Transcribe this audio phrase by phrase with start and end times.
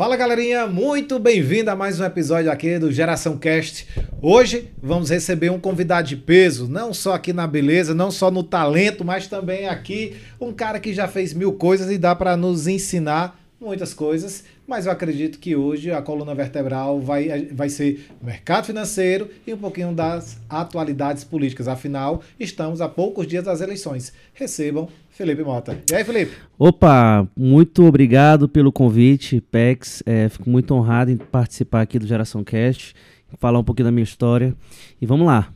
[0.00, 3.86] Fala galerinha, muito bem-vindo a mais um episódio aqui do Geração Cast.
[4.22, 8.42] Hoje vamos receber um convidado de peso, não só aqui na beleza, não só no
[8.42, 12.66] talento, mas também aqui um cara que já fez mil coisas e dá para nos
[12.66, 18.66] ensinar muitas coisas, mas eu acredito que hoje a coluna vertebral vai, vai ser mercado
[18.66, 21.66] financeiro e um pouquinho das atualidades políticas.
[21.66, 24.12] Afinal, estamos a poucos dias das eleições.
[24.32, 25.76] Recebam Felipe Mota.
[25.90, 26.36] E aí, Felipe?
[26.56, 30.04] Opa, muito obrigado pelo convite, Pex.
[30.06, 32.94] É, fico muito honrado em participar aqui do Geração Cast,
[33.40, 34.54] falar um pouquinho da minha história.
[35.02, 35.52] E vamos lá.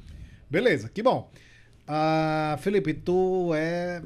[0.51, 1.30] Beleza, que bom.
[1.88, 4.02] Uh, Felipe, tu é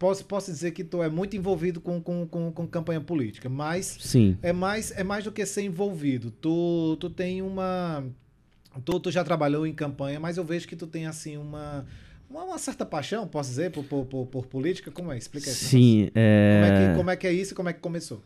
[0.00, 3.98] posso, posso dizer que tu é muito envolvido com, com, com, com, campanha política, mas
[4.00, 4.36] Sim.
[4.40, 6.30] é mais é mais do que ser envolvido.
[6.30, 8.02] Tu, tu tem uma
[8.82, 11.84] tu, tu já trabalhou em campanha, mas eu vejo que tu tem assim uma
[12.30, 14.88] uma, certa paixão, posso dizer, por, por, por, por política?
[14.92, 15.18] Como é?
[15.18, 15.64] Explica isso.
[15.64, 16.10] Sim.
[16.14, 16.60] É...
[16.62, 18.22] Como, é que, como é que é isso e como é que começou?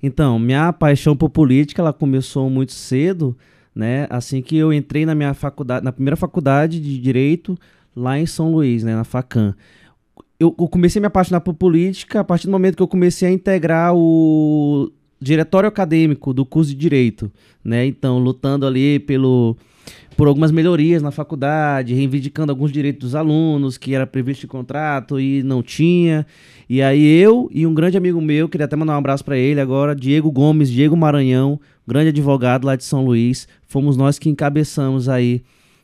[0.00, 3.36] Então, minha paixão por política, ela começou muito cedo,
[3.74, 4.06] né?
[4.10, 7.58] Assim que eu entrei na minha faculdade, na primeira faculdade de Direito,
[7.96, 8.94] lá em São Luís, né?
[8.94, 9.56] Na FACAM
[10.38, 13.28] eu, eu comecei a me apaixonar por política a partir do momento que eu comecei
[13.28, 17.30] a integrar o diretório acadêmico do curso de Direito,
[17.64, 17.84] né?
[17.84, 19.56] Então, lutando ali pelo,
[20.16, 25.18] por algumas melhorias na faculdade, reivindicando alguns direitos dos alunos que era previsto em contrato
[25.18, 26.24] e não tinha.
[26.68, 29.60] E aí eu e um grande amigo meu, queria até mandar um abraço para ele
[29.60, 35.08] agora, Diego Gomes, Diego Maranhão, grande advogado lá de São Luís, fomos nós que encabeçamos
[35.08, 35.42] aí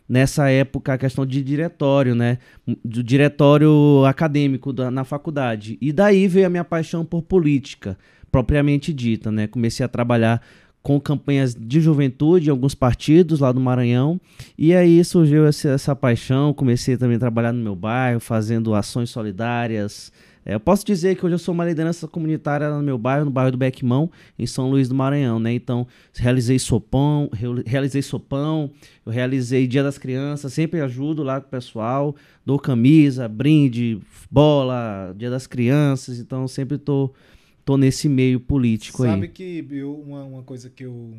[0.08, 2.38] nessa época a questão de diretório, né?
[2.84, 5.78] Do diretório acadêmico da, na faculdade.
[5.80, 7.98] E daí veio a minha paixão por política,
[8.30, 9.46] propriamente dita, né?
[9.46, 10.42] Comecei a trabalhar
[10.82, 14.20] com campanhas de juventude em alguns partidos lá do Maranhão.
[14.56, 16.52] E aí surgiu essa, essa paixão.
[16.52, 20.12] Comecei também a trabalhar no meu bairro, fazendo ações solidárias,
[20.44, 23.30] é, eu posso dizer que hoje eu sou uma liderança comunitária no meu bairro, no
[23.30, 25.52] bairro do Bequimão, em São Luís do Maranhão, né?
[25.52, 27.30] Então, realizei sopão,
[27.64, 28.70] realizei sopão,
[29.06, 33.98] eu realizei Dia das Crianças, sempre ajudo lá com o pessoal, dou camisa, brinde,
[34.30, 37.10] bola, Dia das Crianças, então sempre tô,
[37.64, 39.20] tô nesse meio político Sabe aí.
[39.20, 41.14] Sabe que eu, uma, uma coisa que eu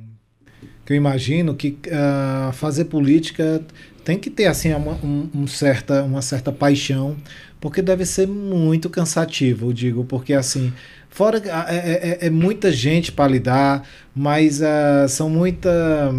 [0.86, 3.64] que eu imagino que uh, fazer política
[4.06, 7.18] tem que ter assim uma, um, um certa, uma certa paixão
[7.60, 10.72] porque deve ser muito cansativo, eu digo, porque assim,
[11.10, 16.14] fora é, é, é, é muita gente para lidar, mas uh, são muita,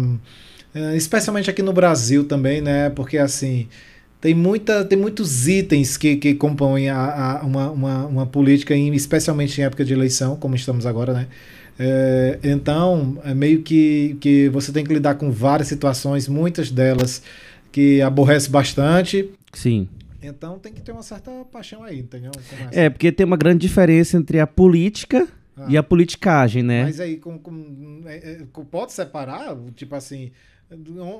[0.75, 2.89] uh, especialmente aqui no Brasil também, né?
[2.89, 3.67] Porque assim
[4.19, 9.61] tem, muita, tem muitos itens que, que compõem a, a uma, uma, uma, política, especialmente
[9.61, 11.27] em época de eleição, como estamos agora, né?
[11.79, 17.21] É, então, é meio que, que você tem que lidar com várias situações, muitas delas
[17.77, 19.29] que aborrece bastante.
[19.53, 19.87] Sim.
[20.19, 22.31] Então tem que ter uma certa paixão aí, entendeu?
[22.71, 26.85] É, é, porque tem uma grande diferença entre a política ah, e a politicagem, né?
[26.85, 29.55] Mas aí, com, com, é, é, pode separar?
[29.75, 30.31] Tipo assim,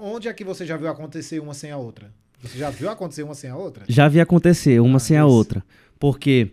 [0.02, 2.12] onde é que você já viu acontecer uma sem a outra?
[2.42, 3.84] Você já viu acontecer uma sem a outra?
[3.88, 5.64] Já vi acontecer uma ah, sem a outra.
[6.00, 6.50] Porque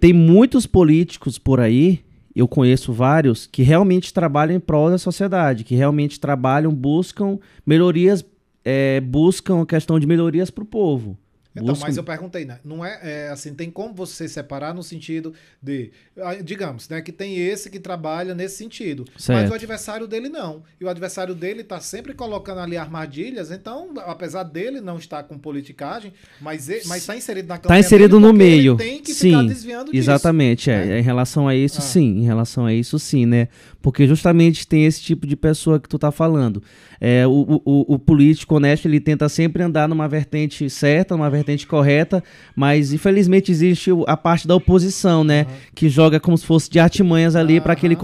[0.00, 2.02] tem muitos políticos por aí,
[2.34, 8.24] eu conheço vários, que realmente trabalham em prol da sociedade, que realmente trabalham, buscam melhorias,
[8.64, 11.18] é, buscam a questão de melhorias para o povo.
[11.54, 11.86] Então, Busco...
[11.86, 12.58] mas eu perguntei, né?
[12.64, 15.32] Não é, é, assim, tem como você separar no sentido
[15.62, 19.42] de, ah, digamos, né, que tem esse que trabalha nesse sentido, certo.
[19.42, 20.64] mas o adversário dele não.
[20.80, 25.38] E o adversário dele está sempre colocando ali armadilhas, então, apesar dele não estar com
[25.38, 27.80] politicagem, mas mas está inserido na campanha.
[27.80, 28.76] Está inserido no meio.
[28.76, 30.10] tem que sim, ficar desviando disso.
[30.10, 30.84] Exatamente, é.
[30.86, 30.98] Né?
[30.98, 31.82] Em relação a isso, ah.
[31.82, 32.18] sim.
[32.18, 33.46] Em relação a isso, sim, né?
[33.80, 36.62] Porque justamente tem esse tipo de pessoa que tu tá falando.
[37.06, 41.66] É, o, o, o político honesto, ele tenta sempre andar numa vertente certa, numa vertente
[41.66, 42.24] correta,
[42.56, 45.42] mas infelizmente existe a parte da oposição, né?
[45.42, 45.54] Uhum.
[45.74, 47.62] Que joga como se fosse de artimanhas ali uhum.
[47.62, 47.94] para que, ele,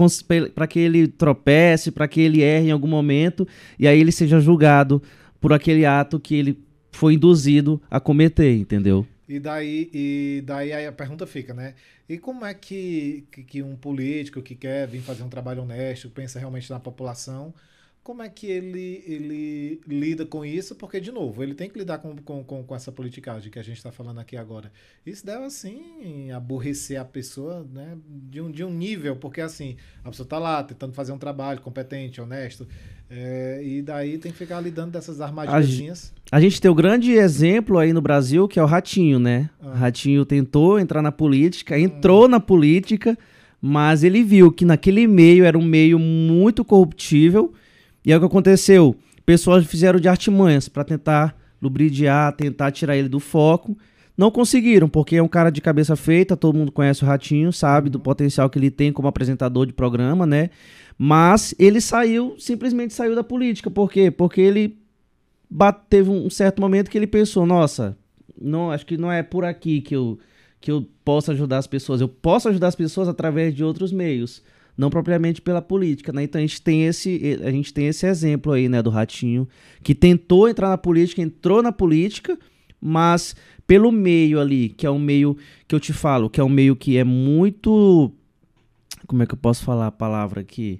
[0.69, 3.47] que ele tropece, para que ele erre em algum momento
[3.79, 5.01] e aí ele seja julgado
[5.39, 6.59] por aquele ato que ele
[6.91, 9.07] foi induzido a cometer, entendeu?
[9.27, 11.73] E daí, e daí a pergunta fica, né?
[12.07, 16.07] E como é que, que, que um político que quer vir fazer um trabalho honesto,
[16.07, 17.51] pensa realmente na população,
[18.03, 20.73] como é que ele, ele lida com isso?
[20.73, 23.63] Porque, de novo, ele tem que lidar com, com, com, com essa politicagem que a
[23.63, 24.71] gente está falando aqui agora.
[25.05, 30.09] Isso deve, assim, aborrecer a pessoa né, de, um, de um nível, porque, assim, a
[30.09, 32.67] pessoa está lá tentando fazer um trabalho competente, honesto,
[33.07, 36.11] é, e daí tem que ficar lidando dessas armadilhas.
[36.31, 39.19] A, a, gente tem o um grande exemplo aí no Brasil, que é o Ratinho,
[39.19, 39.47] né?
[39.61, 39.75] Ah.
[39.75, 42.29] Ratinho tentou entrar na política, entrou hum.
[42.29, 43.15] na política,
[43.61, 47.53] mas ele viu que naquele meio era um meio muito corruptível
[48.05, 48.95] e aí o que aconteceu?
[49.25, 53.77] Pessoas fizeram de artimanhas para tentar lubridiar, tentar tirar ele do foco.
[54.17, 57.89] Não conseguiram, porque é um cara de cabeça feita, todo mundo conhece o Ratinho, sabe
[57.89, 60.49] do potencial que ele tem como apresentador de programa, né?
[60.97, 63.71] Mas ele saiu, simplesmente saiu da política.
[63.71, 64.11] Por quê?
[64.11, 64.77] Porque ele
[65.89, 67.97] teve um certo momento que ele pensou, nossa,
[68.39, 70.19] não, acho que não é por aqui que eu,
[70.59, 72.01] que eu posso ajudar as pessoas.
[72.01, 74.43] Eu posso ajudar as pessoas através de outros meios,
[74.77, 76.23] não propriamente pela política, né?
[76.23, 79.47] Então a gente tem esse, a gente tem esse exemplo aí, né, do Ratinho,
[79.83, 82.37] que tentou entrar na política, entrou na política,
[82.79, 83.35] mas
[83.67, 85.37] pelo meio ali, que é um meio
[85.67, 88.11] que eu te falo, que é um meio que é muito
[89.11, 90.79] como é que eu posso falar a palavra aqui?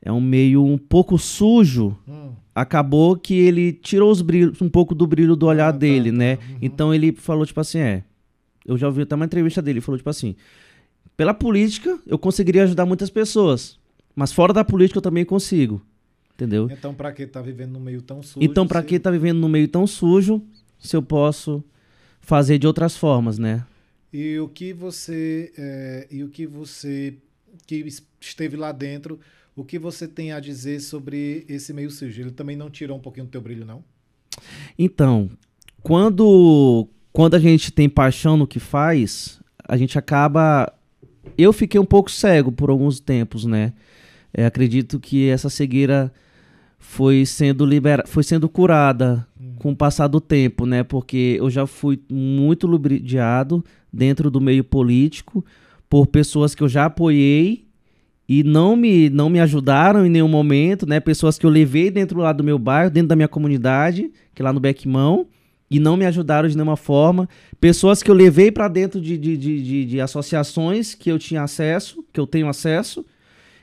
[0.00, 1.96] É um meio um pouco sujo.
[2.06, 2.32] Hum.
[2.54, 6.12] Acabou que ele tirou os brilhos, um pouco do brilho do olhar ah, tá, dele,
[6.12, 6.36] tá, né?
[6.36, 6.42] Tá.
[6.44, 6.58] Uhum.
[6.62, 8.04] Então ele falou, tipo assim, é.
[8.64, 10.36] Eu já ouvi até uma entrevista dele, ele falou, tipo assim,
[11.16, 13.78] pela política eu conseguiria ajudar muitas pessoas.
[14.14, 15.82] Mas fora da política eu também consigo.
[16.34, 16.68] Entendeu?
[16.70, 18.44] Então, pra que tá vivendo no meio tão sujo?
[18.44, 18.88] Então, pra se...
[18.88, 20.42] que tá vivendo no meio tão sujo,
[20.80, 21.62] se eu posso
[22.20, 23.64] fazer de outras formas, né?
[24.12, 25.52] E o que você.
[25.56, 27.14] É, e o que você
[27.66, 27.86] que
[28.20, 29.20] esteve lá dentro,
[29.54, 32.20] o que você tem a dizer sobre esse meio sujo?
[32.20, 33.84] Ele também não tirou um pouquinho do teu brilho, não?
[34.78, 35.30] Então,
[35.82, 40.72] quando, quando a gente tem paixão no que faz, a gente acaba.
[41.36, 43.72] Eu fiquei um pouco cego por alguns tempos, né?
[44.32, 46.12] É, acredito que essa cegueira
[46.78, 48.04] foi sendo libera...
[48.06, 49.54] foi sendo curada hum.
[49.58, 50.82] com o passar do tempo, né?
[50.82, 55.44] Porque eu já fui muito lubridiado dentro do meio político
[55.88, 57.64] por pessoas que eu já apoiei
[58.28, 60.98] e não me, não me ajudaram em nenhum momento, né?
[60.98, 64.44] Pessoas que eu levei dentro lá do meu bairro, dentro da minha comunidade, que é
[64.44, 65.26] lá no Beckmão,
[65.70, 67.28] e não me ajudaram de nenhuma forma.
[67.60, 72.04] Pessoas que eu levei para dentro de, de, de, de, associações que eu tinha acesso,
[72.12, 73.04] que eu tenho acesso,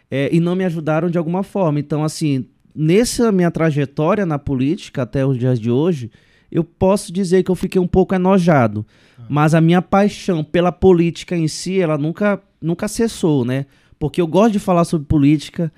[0.09, 1.79] é, e não me ajudaram de alguma forma.
[1.79, 2.45] Então, assim,
[2.75, 6.11] nessa minha trajetória na política até os dias de hoje,
[6.51, 8.85] eu posso dizer que eu fiquei um pouco enojado.
[9.29, 13.65] Mas a minha paixão pela política em si, ela nunca, nunca cessou, né?
[13.97, 15.71] Porque eu gosto de falar sobre política,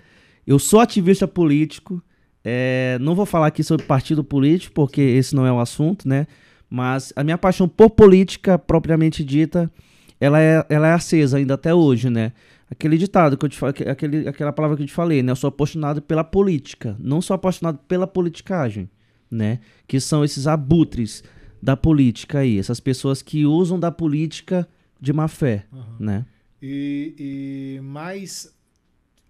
[0.48, 2.02] eu sou ativista político,
[2.44, 6.28] é, não vou falar aqui sobre partido político, porque esse não é o assunto, né?
[6.70, 9.72] Mas a minha paixão por política, propriamente dita,
[10.20, 12.34] ela é, ela é acesa ainda até hoje, né?
[12.70, 15.32] Aquele ditado que eu te aquele, aquela palavra que eu te falei, né?
[15.32, 18.90] Eu sou apaixonado pela política, não sou apaixonado pela politicagem,
[19.30, 19.60] né?
[19.88, 21.24] Que são esses abutres
[21.62, 24.68] da política aí, essas pessoas que usam da política
[25.00, 25.84] de má fé, uhum.
[26.00, 26.26] né?
[26.62, 28.54] E, e mais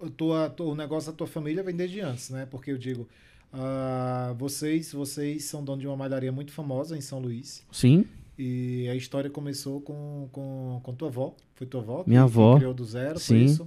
[0.10, 2.48] tua, o negócio da tua família vem desde antes, né?
[2.50, 3.08] Porque eu digo,
[3.54, 7.64] uh, vocês vocês são donos de uma malharia muito famosa em São Luís.
[7.72, 8.06] Sim.
[8.38, 11.36] E a história começou com, com, com tua avó.
[11.54, 12.58] Foi tua avó Minha avó.
[12.58, 13.58] criou do zero, Sim.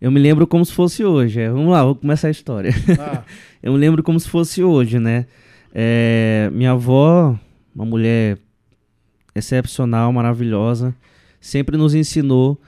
[0.00, 1.40] Eu me lembro como se fosse hoje.
[1.40, 2.72] É, vamos lá, vou começar a história.
[2.98, 3.24] Ah.
[3.62, 5.26] eu me lembro como se fosse hoje, né?
[5.72, 7.38] É, minha avó
[7.78, 8.38] uma mulher
[9.34, 10.94] excepcional, maravilhosa,
[11.40, 12.60] sempre nos ensinou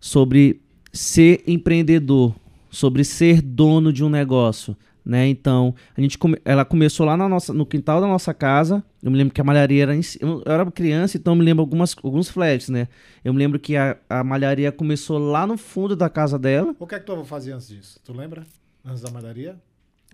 [0.00, 0.60] sobre
[0.92, 2.34] ser empreendedor,
[2.78, 5.26] sobre ser dono de um negócio, né?
[5.26, 6.38] Então, a gente come...
[6.44, 8.84] ela começou lá na nossa, no quintal da nossa casa.
[9.02, 10.00] Eu me lembro que a malharia era em...
[10.20, 12.86] eu era criança, então eu me lembro algumas alguns flashes, né?
[13.24, 16.72] Eu me lembro que a, a malharia começou lá no fundo da casa dela.
[16.78, 17.98] O que é que tu avó fazia antes disso?
[18.04, 18.44] Tu lembra?
[18.84, 19.56] Antes da malharia?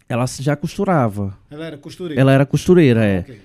[0.09, 1.37] Ela já costurava.
[1.51, 2.19] Ela era costureira.
[2.19, 3.19] Ela era costureira, ah, é.
[3.21, 3.41] Okay.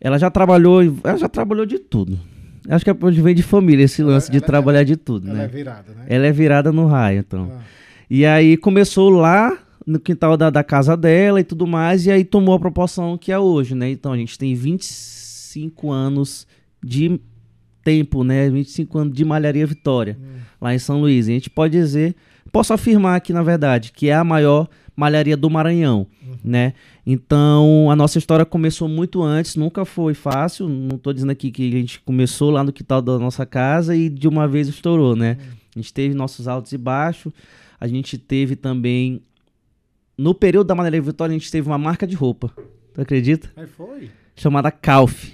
[0.00, 2.20] Ela já trabalhou, ela já trabalhou de tudo.
[2.68, 5.28] Acho que é vem de família esse lance ela, de ela, trabalhar ela, de tudo,
[5.28, 5.44] ela né?
[5.44, 6.04] é virada, né?
[6.08, 7.50] Ela é virada no raio, então.
[7.52, 7.79] Ah.
[8.10, 12.24] E aí começou lá no quintal da, da casa dela e tudo mais, e aí
[12.24, 13.88] tomou a proporção que é hoje, né?
[13.88, 16.44] Então a gente tem 25 anos
[16.82, 17.20] de
[17.84, 18.50] tempo, né?
[18.50, 20.40] 25 anos de Malharia Vitória, hum.
[20.60, 21.28] lá em São Luís.
[21.28, 22.16] E a gente pode dizer,
[22.50, 26.36] posso afirmar aqui, na verdade, que é a maior malharia do Maranhão, uhum.
[26.44, 26.74] né?
[27.06, 30.68] Então, a nossa história começou muito antes, nunca foi fácil.
[30.68, 34.08] Não estou dizendo aqui que a gente começou lá no quintal da nossa casa e
[34.08, 35.38] de uma vez estourou, né?
[35.40, 35.46] Uhum.
[35.76, 37.32] A gente teve nossos altos e baixos.
[37.80, 39.22] A gente teve também
[40.20, 42.52] no período da Malharia Vitória, a gente teve uma marca de roupa.
[42.92, 43.50] Tu acredita?
[43.56, 44.10] Aí foi.
[44.36, 45.32] Chamada Calf,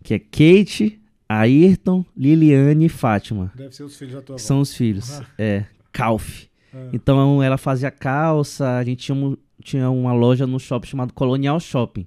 [0.00, 3.52] que é Kate, Ayrton, Liliane e Fátima.
[3.56, 4.38] Deve ser os filhos da tua avó.
[4.38, 5.20] São os filhos.
[5.20, 5.26] Ah.
[5.36, 6.46] É, Calf.
[6.72, 6.90] É.
[6.92, 11.58] Então ela fazia calça, a gente tinha, um, tinha uma loja no shopping chamado Colonial
[11.58, 12.06] Shopping,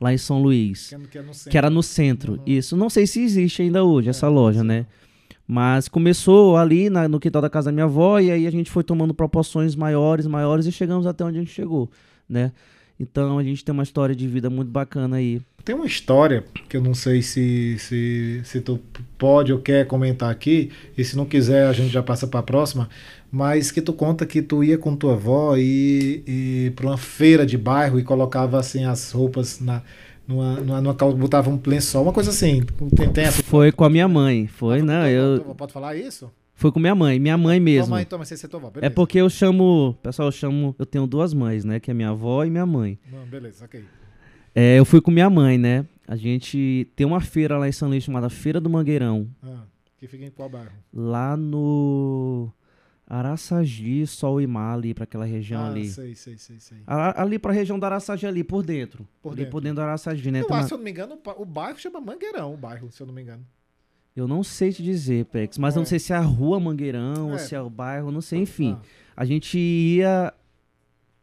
[0.00, 0.88] lá em São Luís.
[0.88, 2.34] Que, é que, é que era no centro.
[2.34, 2.42] Uhum.
[2.46, 2.76] Isso.
[2.78, 4.86] Não sei se existe ainda hoje essa é, loja, né?
[5.52, 8.70] Mas começou ali na, no quintal da casa da minha avó e aí a gente
[8.70, 11.90] foi tomando proporções maiores, maiores e chegamos até onde a gente chegou,
[12.28, 12.52] né?
[13.00, 15.42] Então a gente tem uma história de vida muito bacana aí.
[15.64, 18.78] Tem uma história que eu não sei se, se, se tu
[19.18, 22.44] pode ou quer comentar aqui, e se não quiser a gente já passa para a
[22.44, 22.88] próxima,
[23.28, 27.44] mas que tu conta que tu ia com tua avó e, e para uma feira
[27.44, 29.82] de bairro e colocava assim as roupas na
[30.30, 32.62] numa, numa, numa botava um lençol, uma coisa assim.
[32.96, 33.42] Tem, tem essa...
[33.42, 35.40] Foi com a minha mãe, foi, ah, não, eu...
[35.56, 36.30] Pode falar isso?
[36.54, 37.86] Foi com minha mãe, minha mãe mesmo.
[37.86, 40.74] Tua mãe, tua mãe, sem ser tua avó, É porque eu chamo, pessoal, eu chamo,
[40.78, 42.98] eu tenho duas mães, né, que é minha avó e minha mãe.
[43.10, 43.82] Não, beleza, ok.
[44.54, 45.86] É, eu fui com minha mãe, né?
[46.06, 49.62] A gente tem uma feira lá em São Luís chamada Feira do Mangueirão, Ah,
[49.98, 50.70] que fica em qual bairro?
[50.92, 52.50] lá no
[53.10, 55.88] Araçagi, Sol e Mar, ali pra aquela região ah, ali.
[55.88, 56.78] sei, sei, sei, sei.
[56.86, 59.06] A- Ali pra região do Araçagi ali, por dentro.
[59.20, 59.50] Por ali dentro.
[59.50, 60.40] por dentro do Araçagi, né?
[60.42, 63.06] Eu uma- se eu não me engano, o bairro chama Mangueirão, o bairro, se eu
[63.06, 63.44] não me engano.
[64.14, 65.78] Eu não sei te dizer, Pex, mas É.
[65.78, 67.38] não sei se é a rua Mangueirão ou É.
[67.38, 68.76] se é o bairro, não sei, enfim.
[68.78, 68.82] Ah,
[69.16, 70.32] A gente ia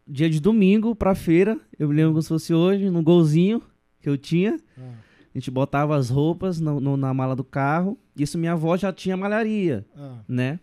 [0.05, 3.61] dia de domingo pra feira, eu me lembro como se fosse hoje, num golzinho
[4.01, 4.57] que eu tinha.
[4.77, 4.91] ah,
[5.33, 7.95] A gente botava as roupas no- no- na mala do carro.
[8.15, 10.19] Isso minha avó já tinha malharia, ah.
[10.27, 10.59] né?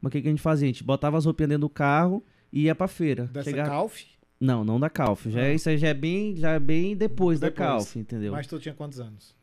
[0.00, 0.66] Mas o que, que a gente fazia?
[0.68, 3.24] A gente botava as roupinhas dentro do carro e ia pra feira.
[3.26, 4.02] Dessa Chegava- Calf,
[4.40, 5.26] Não, não da Calf.
[5.30, 5.44] Já Ah.
[5.46, 7.68] é, isso aí já é bem, já é bem depois, da Depois.
[7.68, 8.32] Calf, entendeu?
[8.32, 9.35] mas tu tinha quantos anos?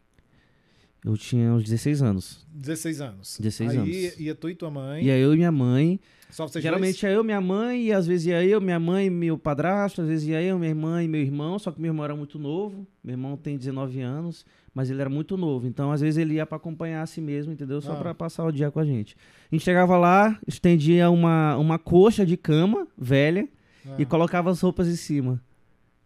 [1.06, 2.46] Eu tinha uns 16 anos.
[2.54, 3.38] 16 anos.
[3.40, 3.96] 16 Aí anos.
[3.96, 5.04] Ia, ia tu e tua mãe.
[5.04, 6.00] E aí eu e minha mãe.
[6.30, 9.10] Só vocês Geralmente ia eu, minha mãe, e às vezes ia eu, minha mãe e
[9.10, 12.04] meu padrasto, às vezes ia eu, minha irmã e meu irmão, só que meu irmão
[12.04, 12.88] era muito novo.
[13.04, 14.44] Meu irmão tem 19 anos,
[14.74, 15.68] mas ele era muito novo.
[15.68, 17.80] Então, às vezes, ele ia pra acompanhar a si mesmo, entendeu?
[17.82, 17.98] Só Ah.
[17.98, 19.16] pra passar o dia com a gente.
[19.52, 23.48] A gente chegava lá, estendia uma, uma coxa de cama velha
[23.86, 24.00] dois?
[24.00, 25.40] e Ah, colocava as roupas em cima.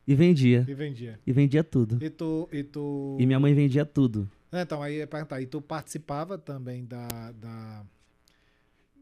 [0.06, 0.66] E vendia.
[0.68, 1.20] E vendia.
[1.26, 2.04] E vendia tudo.
[2.04, 2.50] E tu.
[2.52, 3.16] E, tu...
[3.20, 4.30] E minha mãe vendia tudo.
[4.52, 7.84] É, Então, aí perguntar, e tu participava também da, da,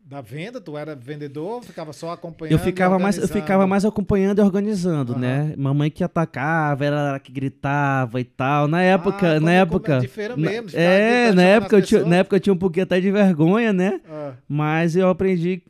[0.04, 0.60] da venda?
[0.60, 1.64] Tu era vendedor?
[1.64, 2.54] Ficava só acompanhando?
[2.54, 5.22] Eu ficava, mais, eu ficava mais acompanhando e organizando, Aham.
[5.22, 5.54] né?
[5.58, 8.68] Mamãe que atacava, era que gritava e tal.
[8.68, 10.00] Na época, Ah, na época.
[10.00, 12.54] de feira na- mesmo, de ficar é, na época, eu tinha, na época eu tinha
[12.54, 14.02] um pouquinho até de vergonha, né?
[14.10, 15.62] Ah, Mas eu aprendi.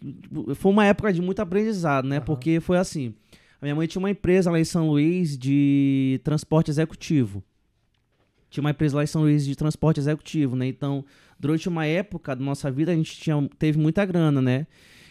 [0.55, 2.17] Foi uma época de muito aprendizado, né?
[2.17, 2.25] Aham.
[2.25, 3.13] Porque foi assim.
[3.62, 7.41] A minha mãe tinha uma empresa lá em São Luís de transporte executivo.
[8.55, 10.65] Tinha uma empresa lá em São Luís de transporte executivo, né?
[10.65, 11.03] Então,
[11.38, 14.65] durante uma época da nossa vida, a gente tinha, teve muita grana, né?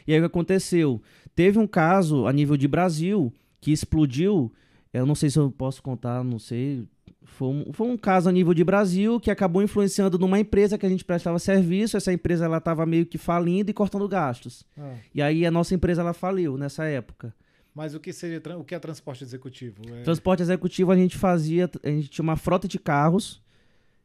[0.06, 1.02] E aí o que aconteceu?
[1.36, 4.50] Teve um caso a nível de Brasil que explodiu.
[4.94, 6.88] Eu não sei se eu posso contar, não sei.
[7.22, 10.86] Foi um, foi um caso a nível de Brasil que acabou influenciando numa empresa que
[10.86, 11.98] a gente prestava serviço.
[11.98, 14.64] Essa empresa ela estava meio que falindo e cortando gastos.
[14.78, 14.94] ah.
[15.14, 17.34] E aí a nossa empresa ela faliu nessa época.
[17.74, 19.82] Mas o que seria o que é transporte executivo?
[19.92, 20.02] É...
[20.02, 23.42] Transporte executivo a gente fazia, a gente tinha uma frota de carros,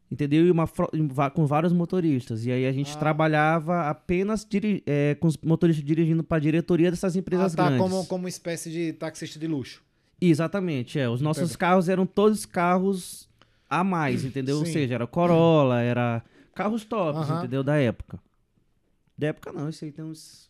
[0.09, 0.45] entendeu?
[0.47, 0.67] E uma
[1.31, 2.45] com vários motoristas.
[2.45, 2.97] E aí a gente Ah.
[2.97, 4.47] trabalhava apenas
[4.87, 7.79] é, com os motoristas dirigindo para a diretoria dessas Ah, empresas tá, grandes.
[7.79, 9.83] como, como espécie de taxista de luxo.
[10.19, 11.07] Exatamente, é.
[11.07, 11.57] Os nossos Entendo.
[11.59, 13.29] carros eram todos carros
[13.69, 14.57] a mais, entendeu?
[14.57, 14.73] Ou Sim.
[14.73, 16.23] seja, era Corolla, era
[16.55, 17.39] carros tops, Aham.
[17.39, 17.63] entendeu?
[17.63, 18.19] Da época.
[19.15, 20.49] Da época não, isso aí tem uns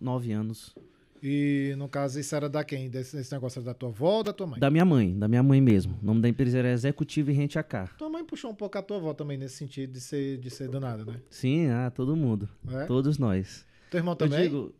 [0.00, 0.74] nove anos.
[1.22, 2.88] E no caso, isso era da quem?
[2.88, 4.58] Desse, esse negócio era da tua avó ou da tua mãe?
[4.58, 5.98] Da minha mãe, da minha mãe mesmo.
[6.02, 7.94] O nome da empresa era Executivo e Rente a Car.
[7.96, 10.68] Tua mãe puxou um pouco a tua avó também nesse sentido de ser, de ser
[10.68, 11.20] danada, né?
[11.28, 12.48] Sim, ah, todo mundo.
[12.68, 12.84] É?
[12.86, 13.66] Todos nós.
[13.90, 14.42] Teu irmão Eu também?
[14.42, 14.72] digo,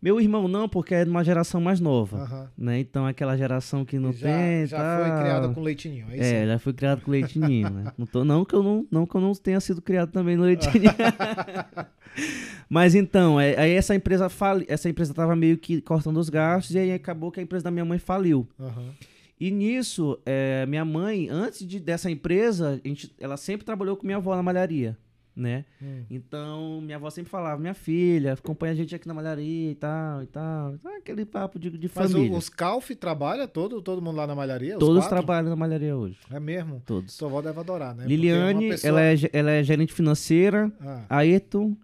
[0.00, 2.18] meu irmão não, porque é de uma geração mais nova.
[2.18, 2.50] Aham.
[2.56, 2.78] Né?
[2.80, 4.66] Então aquela geração que não já tem.
[4.66, 5.04] já tal.
[5.04, 6.34] foi criada com leitinho, é isso?
[6.34, 7.92] É, já fui criado com leite ninho, né?
[7.98, 10.44] Não, tô, não, que eu não, não que eu não tenha sido criado também no
[10.44, 10.92] leite ninho.
[12.70, 16.74] Mas então, é, aí essa empresa fali, essa empresa tava meio que cortando os gastos
[16.74, 18.48] e aí acabou que a empresa da minha mãe faliu.
[18.58, 18.94] Aham.
[19.40, 24.04] E nisso, é, minha mãe, antes de, dessa empresa, a gente, ela sempre trabalhou com
[24.04, 24.98] minha avó na malharia,
[25.38, 25.64] né?
[25.80, 26.02] Hum.
[26.10, 30.22] Então, minha avó sempre falava, minha filha, acompanha a gente aqui na malharia e tal,
[30.22, 30.74] e tal.
[30.84, 32.36] Ah, Aquele papo de, de Mas família.
[32.36, 34.74] os Calf trabalha todo, todo mundo lá na malharia?
[34.74, 35.10] os Todos quatro?
[35.16, 36.18] trabalham na malharia hoje.
[36.30, 36.82] É mesmo?
[36.84, 37.16] Todos.
[37.16, 38.04] Tua avó deve adorar, né?
[38.06, 40.70] Liliane, pessoa- ela, é, ela é gerente financeira.
[40.80, 41.76] Ah, Ayrton,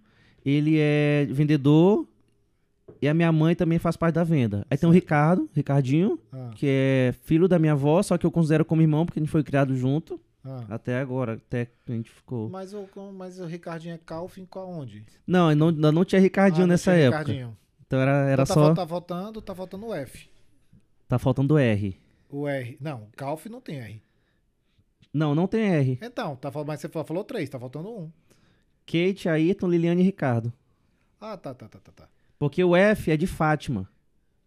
[0.44, 2.06] ele é vendedor.
[3.00, 4.66] E a minha mãe também faz parte da venda.
[4.70, 8.30] Aí tem o Ricardo, Ricardinho, ah, que é filho da minha avó, só que eu
[8.30, 10.18] considero como irmão, porque a gente foi criado junto.
[10.45, 10.65] Ah.
[10.69, 12.51] Até agora, até que a gente ficou.
[12.51, 15.05] Mas, o, mas o Ricardinho é Calf em qual onde?
[15.27, 17.19] Não, ainda não, não tinha Ricardinho Ah, não nessa tinha época.
[17.21, 17.57] Ricardinho.
[17.87, 18.75] Então era, era Então tá, só.
[18.75, 20.29] tá voltando, tá voltando o F.
[21.09, 21.99] Tá faltando R.
[22.29, 22.77] O R.
[22.81, 24.03] Não, Calf não tem R.
[25.13, 25.99] Não, não tem R.
[26.03, 28.13] Então, tá, mas você falou três, tá faltando um.
[28.85, 30.53] Kate, Ayrton, Liliane e Ricardo.
[31.21, 31.93] Ah, tá, tá, tá, tá.
[31.93, 32.09] tá.
[32.39, 33.89] Porque o F é de Fátima,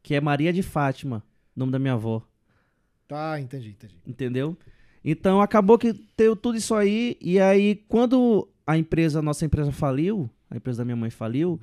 [0.03, 1.23] que é Maria de Fátima,
[1.55, 2.21] nome da minha avó.
[3.07, 3.97] Tá, entendi, entendi.
[4.05, 4.57] Entendeu?
[5.09, 7.15] Então acabou que deu tudo isso aí.
[7.21, 11.59] E aí, quando a empresa, a nossa empresa faliu, a empresa da minha mãe faliu,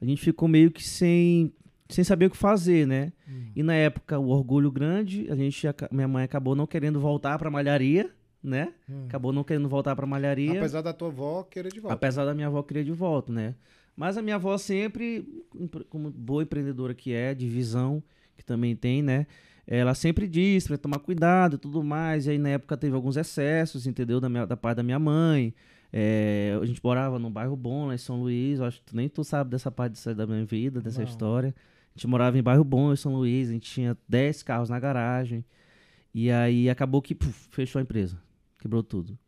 [0.00, 1.52] a gente ficou meio que sem,
[1.88, 3.12] sem saber o que fazer, né?
[3.28, 3.44] Hum.
[3.54, 7.48] E na época, o orgulho grande, a gente, minha mãe acabou não querendo voltar pra
[7.48, 8.10] malharia,
[8.42, 8.72] né?
[8.90, 9.04] Hum.
[9.06, 10.58] Acabou não querendo voltar pra malharia.
[10.58, 11.94] Apesar da tua avó querer de volta.
[11.94, 13.54] Apesar da minha avó querer de volta, né?
[13.96, 15.24] Mas a minha avó sempre,
[15.54, 18.02] empre- como boa empreendedora que é, de visão,
[18.36, 19.26] que também tem, né?
[19.70, 22.26] Ela sempre disse pra tomar cuidado e tudo mais.
[22.26, 24.18] E aí na época teve alguns excessos, entendeu?
[24.18, 25.54] Da, minha, da parte da minha mãe.
[25.92, 28.60] É, a gente morava num bairro bom lá em São Luís.
[28.60, 31.06] Eu acho que nem tu sabe dessa parte da minha vida, dessa Não.
[31.06, 31.54] história.
[31.94, 33.50] A gente morava em bairro bom em São Luís.
[33.50, 35.44] A gente tinha 10 carros na garagem.
[36.14, 38.18] E aí acabou que puf, fechou a empresa.
[38.58, 39.18] Quebrou tudo.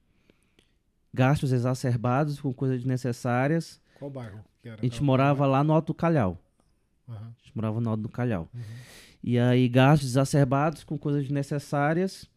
[1.13, 3.79] Gastos exacerbados com coisas desnecessárias.
[3.99, 4.43] Qual bairro?
[4.65, 6.39] A gente morava lá no Alto do Calhau.
[7.07, 7.35] Aham.
[7.39, 8.49] A gente morava no Alto do Calhau.
[8.55, 8.61] Uhum.
[9.23, 12.29] E aí, gastos exacerbados com coisas desnecessárias.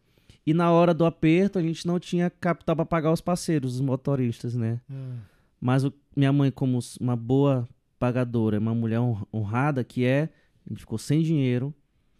[0.46, 3.80] E na hora do aperto, a gente não tinha capital para pagar os parceiros, os
[3.80, 4.80] motoristas, né?
[4.90, 5.16] Hum.
[5.60, 7.66] Mas o- minha mãe, como uma boa
[7.98, 10.28] pagadora, uma mulher hon- honrada que é,
[10.66, 11.72] a gente ficou sem dinheiro,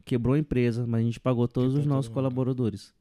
[0.05, 2.95] quebrou a empresa, mas a gente pagou todos Quebrou os nossos todo colaboradores.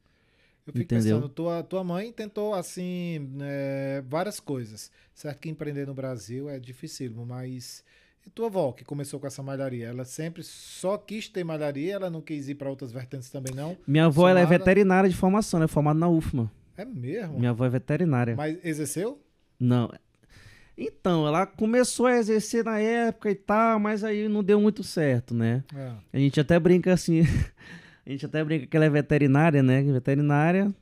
[0.67, 1.15] Eu fico Entendeu?
[1.17, 4.91] pensando, tua, tua mãe tentou, assim, é, várias coisas.
[5.13, 7.83] Certo que empreender no Brasil é dificílimo, mas...
[8.25, 12.09] E tua avó, que começou com essa malharia, ela sempre só quis ter malharia, ela
[12.09, 13.77] não quis ir para outras vertentes também, não?
[13.85, 16.49] Minha avó ela é veterinária de formação, ela é formada na UFMA.
[16.77, 17.37] É mesmo?
[17.37, 18.35] Minha avó é veterinária.
[18.35, 19.21] Mas exerceu?
[19.59, 19.91] Não.
[20.77, 25.33] Então, ela começou a exercer na época e tal, mas aí não deu muito certo,
[25.33, 25.63] né?
[25.75, 25.91] É.
[26.13, 27.21] A gente até brinca assim.
[28.05, 29.83] a gente até brinca que ela é veterinária, né?
[29.83, 30.73] Veterinária.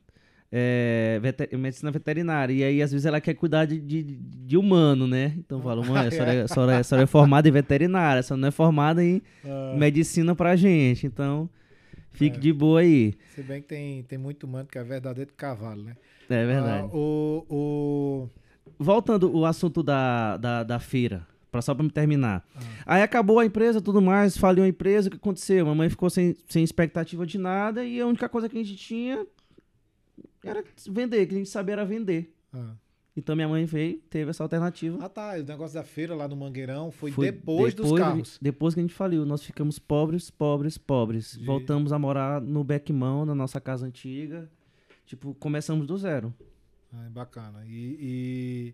[0.52, 2.52] É, vete- medicina veterinária.
[2.54, 5.34] E aí, às vezes, ela quer cuidar de, de, de humano, né?
[5.38, 7.52] Então eu falo, mãe, a senhora, é- a, senhora, é- a senhora é formada em
[7.52, 11.08] veterinária, a senhora não é formada em Ah, medicina pra gente.
[11.08, 11.50] Então,
[12.12, 12.40] fique É.
[12.40, 13.14] de boa aí.
[13.34, 15.96] se bem que tem, tem muito humano que é verdadeiro cavalo, né?
[16.30, 16.84] É verdade.
[16.84, 18.30] Ah, o, o...
[18.78, 22.44] Voltando o assunto da, da, da feira, pra, só pra me terminar.
[22.56, 22.60] Ah.
[22.98, 25.66] Aí acabou a empresa, tudo mais, faliu a empresa, o que aconteceu?
[25.66, 29.26] Mamãe ficou sem, sem expectativa de nada e a única coisa que a gente tinha
[30.44, 32.34] era vender, que a gente sabia era vender.
[32.54, 32.76] Ah.
[33.16, 34.98] Então minha mãe veio, teve essa alternativa.
[35.04, 35.34] Ah, tá.
[35.38, 38.40] O negócio da feira lá no Mangueirão foi, Foi depois, dos que a carros.
[38.42, 41.38] depois que a gente faliu, nós ficamos pobres, pobres, pobres.
[41.38, 44.50] De- Voltamos a morar no Beckmão, na nossa casa antiga.
[45.06, 46.34] Tipo, começamos do zero.
[46.94, 47.66] Ah, bacana.
[47.68, 48.74] E,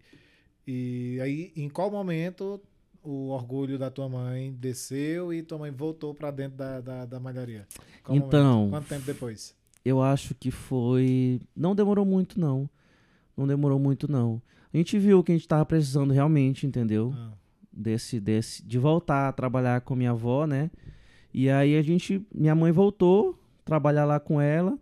[0.67, 2.61] e, e aí, em qual momento
[3.01, 7.19] o orgulho da tua mãe desceu e tua mãe voltou pra dentro da, da, da
[7.19, 7.67] malharia?
[8.03, 8.69] Qual Então- momento?
[8.71, 9.56] Quanto tempo depois?
[9.87, 11.39] Eu acho que foi.
[11.55, 12.69] Não demorou muito, não.
[13.35, 14.41] Não demorou muito, não.
[14.73, 17.13] A gente viu que a gente tava precisando realmente, entendeu?
[17.15, 17.31] Ah,
[17.71, 20.69] Desse, desse, de voltar a trabalhar com minha avó, né?
[21.33, 22.25] E aí a gente.
[22.33, 24.77] Minha mãe voltou, trabalhar lá com ela,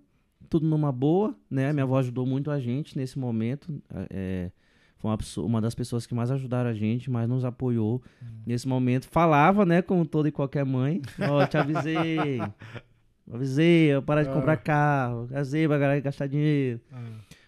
[0.49, 1.73] tudo numa boa, né?
[1.73, 3.81] Minha avó ajudou muito a gente nesse momento.
[4.09, 4.49] É,
[4.97, 8.01] foi uma, pessoa- uma das pessoas que mais ajudaram a gente, mais nos apoiou
[8.45, 9.07] nesse momento.
[9.09, 9.81] Falava, né?
[9.81, 11.01] Como toda e qualquer mãe.
[11.29, 12.39] Ó, te avisei.
[13.31, 14.33] Avisei, eu parar de Ah.
[14.33, 15.27] comprar carro.
[15.33, 16.79] Avisei pra galera gastar dinheiro.
[16.91, 17.03] ah.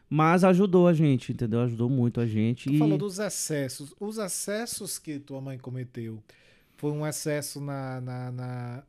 [0.09, 1.59] Mas ajudou a gente, entendeu?
[1.61, 2.69] Ajudou muito a gente.
[2.69, 2.79] Tu e...
[2.79, 3.93] falou dos excessos.
[3.99, 6.23] Os excessos que tua mãe cometeu
[6.77, 8.83] foi um excesso na, na, na,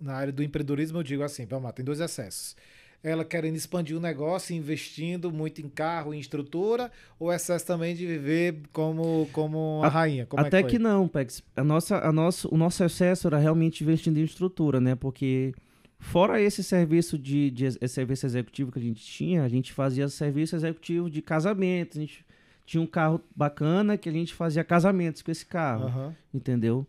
[0.00, 2.56] na área do empreendedorismo, eu digo assim, vamos lá, tem dois excessos.
[3.04, 8.04] Ela querendo expandir o negócio, investindo muito em carro, em estrutura, ou excesso também de
[8.04, 10.26] viver como, como uma A- rainha?
[10.26, 11.40] Como Até é que, que não, Pex.
[11.54, 14.94] A nossa, a nosso, o nosso excesso era realmente investindo em estrutura, né?
[14.96, 15.52] Porque
[16.04, 20.08] fora esse serviço de, de esse serviço executivo que a gente tinha, a gente fazia
[20.08, 21.98] serviço executivo de casamento.
[21.98, 22.24] A gente
[22.66, 26.14] tinha um carro bacana que a gente fazia casamentos com esse carro, Aham.
[26.32, 26.86] entendeu?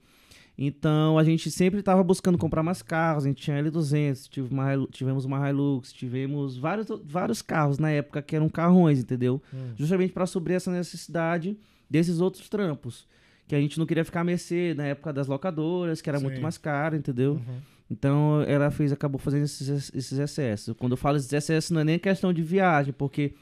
[0.57, 3.25] Então a gente sempre estava buscando comprar mais carros.
[3.25, 8.21] A gente tinha L200, tive uma tivemos uma Hilux, tivemos vários, vários carros na época
[8.21, 9.41] que eram carrões, entendeu?
[9.53, 9.73] Hum.
[9.75, 11.57] justamente para suprir essa necessidade
[11.89, 13.07] desses outros trampos.
[13.47, 16.37] Que a gente não queria ficar a mercê na época das locadoras, que era muito
[16.37, 16.41] Sim.
[16.41, 17.33] mais caro, entendeu?
[17.33, 17.57] Uhum.
[17.89, 20.75] Então ela fez, acabou fazendo esses, esses excessos.
[20.77, 23.33] Quando eu falo esses excessos, não é nem questão de viagem, porque,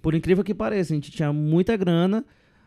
[0.00, 2.24] por incrível que pareça, a gente tinha muita grana,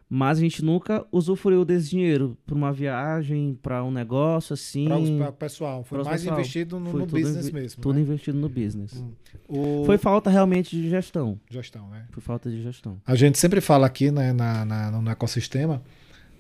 [0.08, 4.88] mas a gente nunca usufruiu desse dinheiro para uma viagem, para um negócio assim.
[5.18, 6.40] Para o pessoal, foi mais pessoal.
[6.40, 7.82] investido no, no business invi- mesmo.
[7.82, 8.02] Tudo né?
[8.02, 8.94] investido no business.
[8.94, 9.12] Hum.
[9.48, 9.84] O...
[9.86, 11.40] Foi falta realmente de gestão.
[11.50, 12.06] gestão, né?
[12.12, 13.02] Foi falta de gestão.
[13.04, 15.82] A gente sempre fala aqui né, na, na- no ecossistema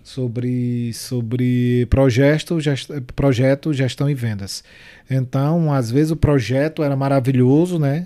[0.06, 4.64] sobre, sobre projeto, gest, projeto, gestão e vendas.
[5.10, 8.06] Então, às vezes o projeto era maravilhoso, né?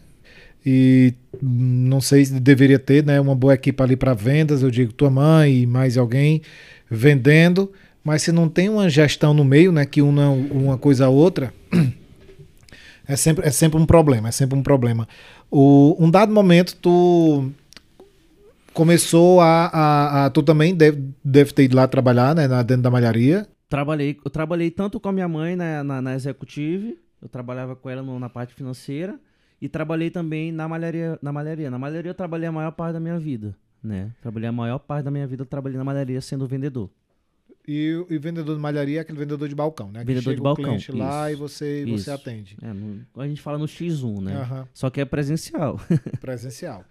[0.65, 4.93] E não sei se deveria ter né, uma boa equipe ali para vendas, eu digo
[4.93, 6.41] tua mãe e mais alguém
[6.89, 7.69] vendendo,
[8.01, 11.53] mas se não tem uma gestão no meio, né, que una uma coisa a outra,
[13.07, 15.07] é sempre, é sempre um problema, é sempre um problema.
[15.51, 17.51] O, um dado momento, tu
[18.79, 22.47] começou a, a, a- Tu também deve, deve ter ido lá trabalhar, né?
[22.63, 23.45] dentro da malharia.
[23.67, 27.89] Trabalhei, eu trabalhei tanto com a minha mãe na, na, na Executive, eu trabalhava com
[27.89, 29.19] ela no- na parte financeira,
[29.61, 31.69] e trabalhei também na malharia, na malharia.
[31.69, 34.11] Na malharia eu trabalhei a maior parte da minha vida, né?
[34.21, 36.89] Trabalhei a maior parte da minha vida, eu trabalhei na malharia sendo vendedor.
[37.67, 40.03] E, o- e vendedor de malharia é aquele vendedor de balcão, né?
[40.05, 42.05] Vendedor de balcão, cliente lá e isso, você, isso.
[42.05, 42.57] você atende.
[42.61, 44.35] É, no- a gente fala no X1, né?
[44.37, 45.77] Aham, Só que é presencial.
[46.21, 46.85] presencial.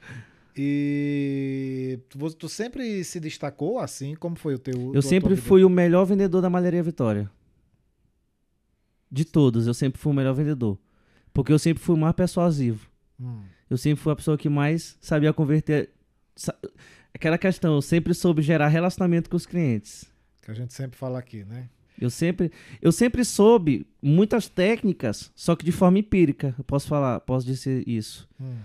[0.61, 4.17] E tu, tu sempre se destacou assim?
[4.17, 4.93] Como foi o teu?
[4.93, 7.31] Eu sempre fui o melhor vendedor da Malharia Vitória.
[9.11, 10.77] De todos, eu sempre fui o melhor vendedor.
[11.33, 12.91] Porque eu sempre fui o mais persuasivo.
[13.21, 13.43] Hum.
[13.71, 15.91] Eu sempre fui a pessoa que mais sabia converter.
[17.15, 20.07] Aquela questão, eu sempre soube gerar relacionamento com os clientes.
[20.43, 21.69] Que a gente sempre fala aqui, né?
[22.01, 22.51] Eu sempre,
[22.83, 26.55] eu sempre soube muitas técnicas, só que de forma empírica.
[26.59, 28.29] Eu posso falar, posso dizer isso.
[28.41, 28.57] Hum.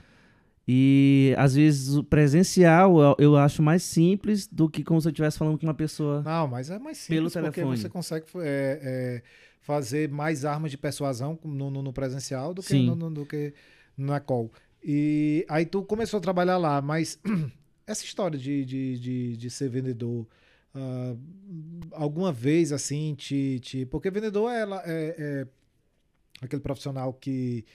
[0.68, 5.12] E às vezes o presencial eu, eu acho mais simples do que como se eu
[5.12, 6.22] estivesse falando com uma pessoa.
[6.24, 7.78] Não, mas é mais Pelo simples porque telefone.
[7.78, 9.24] você consegue é, é,
[9.60, 13.54] fazer mais armas de persuasão no, no- no presencial do que no, no- do que
[13.98, 14.52] na call.
[14.82, 17.20] E aí tu começou a trabalhar lá, mas
[17.86, 20.26] essa história de, de, de, de ser vendedor,
[20.74, 21.14] ah,
[21.92, 25.48] alguma vez assim, te, te, porque vendedor é, é- é
[26.42, 27.66] aquele profissional que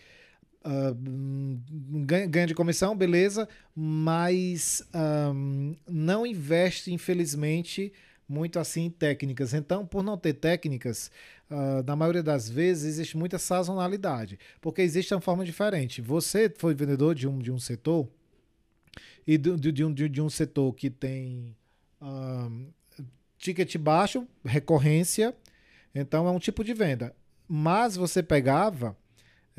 [0.65, 1.61] hum,
[2.07, 7.93] ganha, de comissão, beleza, mas ahm, não investe, infelizmente,
[8.29, 9.55] muito assim em técnicas.
[9.55, 11.11] Então, por não ter técnicas,
[11.51, 16.01] ah, na maioria das vezes existe muita sazonalidade, porque existe uma forma diferente.
[16.03, 18.09] Você foi vendedor de um, de um setor
[19.27, 21.57] e do- de, de um, de, de um setor que tem
[22.01, 22.67] ahm,
[23.39, 25.35] ticket baixo, recorrência,
[25.95, 27.15] então é um tipo de venda.
[27.49, 28.97] Mas você pegava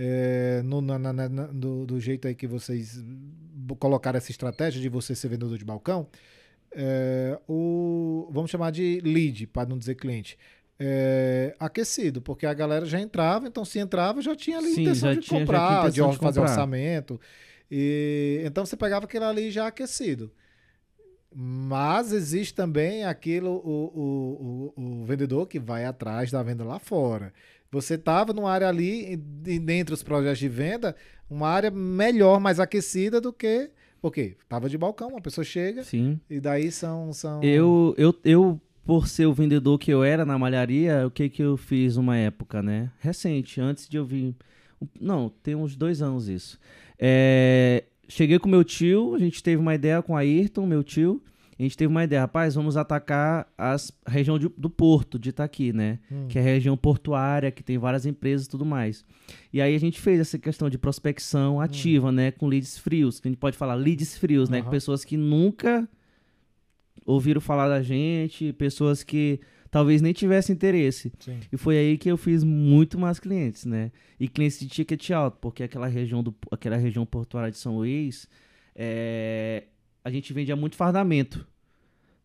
[0.01, 3.03] é, no- na- na- na- do, do jeito aí que vocês
[3.77, 6.07] colocaram essa estratégia de você ser vendedor de balcão,
[6.71, 10.37] é, o, vamos chamar de lead, para não dizer cliente.
[10.81, 15.13] é, aquecido, porque a galera já entrava, então se entrava já tinha ali Sim, intenção
[15.13, 16.41] de tinha- comprar, de, de fazer comprar.
[16.43, 17.19] orçamento.
[17.69, 20.31] E, então você pegava aquele ali já aquecido.
[21.35, 26.79] Mas existe também aquilo, o, o, o, o vendedor que vai atrás da venda lá
[26.79, 27.31] fora.
[27.71, 29.13] Você estava numa área ali,
[29.45, 30.95] e- dentre os projetos de venda,
[31.29, 33.69] uma área melhor, mais aquecida do que.
[34.01, 36.19] Porque estava de balcão, uma pessoa chega, Sim.
[36.29, 37.11] e daí são.
[37.13, 37.43] são...
[37.43, 41.43] Eu, eu, eu, por ser o vendedor que eu era na malharia, o que que
[41.43, 42.89] eu fiz uma época, né?
[42.99, 44.33] Recente, antes de eu vir.
[44.99, 46.57] Não, tem uns dois anos isso.
[46.97, 51.21] É, cheguei com meu tio, a gente teve uma ideia com a Ayrton, meu tio.
[51.59, 55.29] A gente teve uma ideia, rapaz, vamos atacar as, a região de- do porto de
[55.29, 55.99] Itaqui, né?
[56.09, 56.25] Hum.
[56.29, 59.03] Que é a região portuária, que tem várias empresas e tudo mais.
[59.51, 62.31] E aí a gente fez essa questão de prospecção ativa, né?
[62.31, 64.61] Com leads frios, que a gente pode falar leads frios, né?
[64.61, 65.85] Com pessoas que nunca
[67.05, 69.39] ouviram falar da gente, pessoas que
[69.71, 71.11] talvez nem tivessem interesse.
[71.19, 71.39] Sim.
[71.51, 73.91] E foi aí que eu fiz muito mais clientes, né?
[74.19, 78.27] E clientes de ticket alto, porque aquela região, do, aquela região portuária de São Luís,
[78.75, 79.63] é,
[80.03, 81.45] a gente vendia muito fardamento.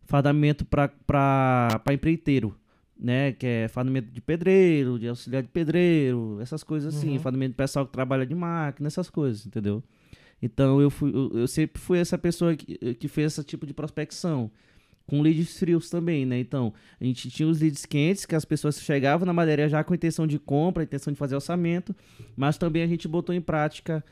[0.03, 2.55] Fardamento para empreiteiro,
[2.99, 3.33] né?
[3.33, 7.15] Que é fardamento de pedreiro, de auxiliar de pedreiro, essas coisas assim.
[7.15, 7.21] Uhum.
[7.21, 9.83] Fardamento de pessoal que trabalha de máquina, essas coisas, entendeu?
[10.43, 13.73] Então eu, fui, eu, eu sempre fui essa pessoa que, que fez esse tipo de
[13.73, 14.51] prospecção.
[15.07, 16.39] Com leads frios também, né?
[16.39, 19.95] Então, a gente tinha os leads quentes, que as pessoas chegavam na madeira já com
[19.95, 21.95] intenção de compra, intenção de fazer orçamento,
[22.35, 24.03] mas também a gente botou em prática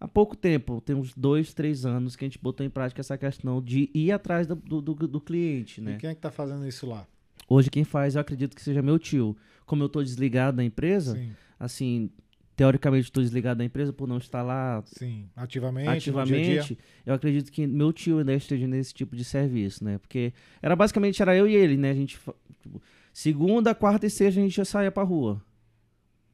[0.00, 3.18] há pouco tempo, tem uns dois, três anos que a gente botou em prática essa
[3.18, 5.92] questão de ir atrás do, do, do- do cliente, né?
[5.92, 7.06] E quem é que tá fazendo isso lá?
[7.48, 9.36] Hoje quem faz, eu acredito que seja meu tio.
[9.66, 12.10] Como eu tô desligado da empresa, Sim, assim,
[12.56, 15.28] teoricamente estou desligado da empresa por não estar lá sim.
[15.36, 16.60] Ativamente, no dia dia.
[16.60, 19.98] ativamente, eu acredito que meu tio ainda esteja nesse tipo de serviço, né?
[19.98, 20.32] Porque
[20.62, 21.90] era basicamente era eu e ele, né?
[21.90, 22.18] A gente
[22.62, 22.82] tipo,
[23.12, 25.42] segunda, quarta e sexta a gente já saía pra rua,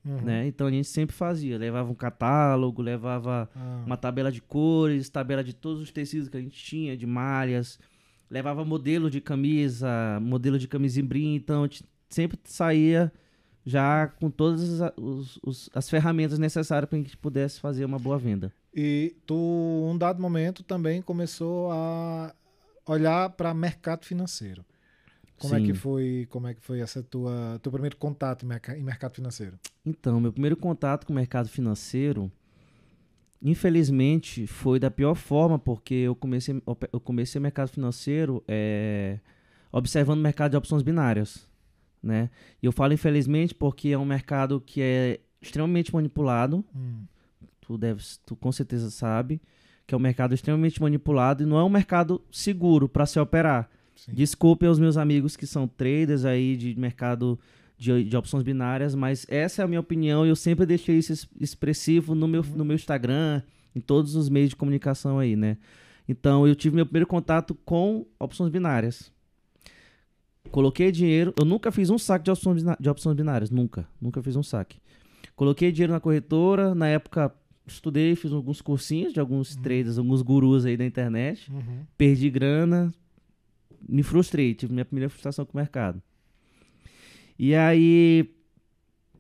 [0.07, 0.21] Uhum.
[0.21, 0.47] né?
[0.47, 5.43] Então a gente sempre fazia, levava um catálogo, levava Ah, uma tabela de cores, tabela
[5.43, 7.79] de todos os tecidos que a gente tinha, de malhas,
[8.31, 9.89] levava modelo de camisa,
[10.23, 13.13] modelo de camisa em brim, então a gente sempre saía
[13.65, 17.85] já com todas as, os- os- as ferramentas necessárias para que a gente pudesse fazer
[17.85, 18.53] uma boa venda.
[18.73, 19.35] E tu,
[19.91, 22.33] um dado momento, também começou a
[22.87, 24.65] olhar para mercado financeiro.
[25.39, 25.67] Como é Sim.
[25.67, 29.15] que foi, como é que foi essa tua teu primeiro contato em, merca- em mercado
[29.15, 29.59] financeiro?
[29.85, 32.31] Então, meu primeiro contato com o mercado financeiro,
[33.43, 36.61] infelizmente, foi da pior forma, porque eu comecei,
[36.93, 39.19] eu comecei o mercado financeiro é,
[39.71, 41.47] observando o mercado de opções binárias,
[42.03, 42.31] né?
[42.63, 47.05] E eu falo infelizmente porque é um mercado que é extremamente manipulado, Hum,
[47.61, 49.41] tu, deve, tu com certeza sabe,
[49.87, 53.69] que é um mercado extremamente manipulado e não é um mercado seguro para se operar.
[53.97, 54.13] Sim.
[54.15, 57.39] Desculpem aos meus amigos que são traders aí de mercado
[57.79, 61.13] de, de opções binárias, mas essa é a minha opinião e eu sempre deixei isso
[61.13, 63.43] es- expressivo no meu, no meu Instagram,
[63.75, 65.59] em todos os meios de comunicação aí, né?
[66.09, 69.13] Então eu tive meu primeiro contato com opções binárias.
[70.51, 74.37] Coloquei dinheiro, eu nunca fiz um saque de opções, de opções binárias, nunca, nunca fiz
[74.37, 74.79] um saque.
[75.35, 77.35] Coloquei dinheiro na corretora, na época
[77.67, 81.51] estudei, fiz alguns cursinhos de alguns traders, alguns gurus aí da internet.
[81.53, 81.81] Uhum.
[81.99, 82.95] Perdi grana,
[83.89, 86.03] me frustrei, tive minha primeira frustração com o mercado.
[87.39, 88.29] E aí,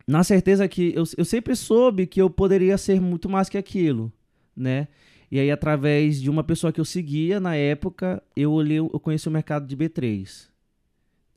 [0.06, 4.12] na certeza que eu, eu sempre soube que eu poderia ser muito mais que aquilo,
[4.56, 4.88] né?
[5.30, 9.28] E aí, através de uma pessoa que eu seguia na época, eu olhei, eu conheci
[9.28, 10.48] o mercado de B3.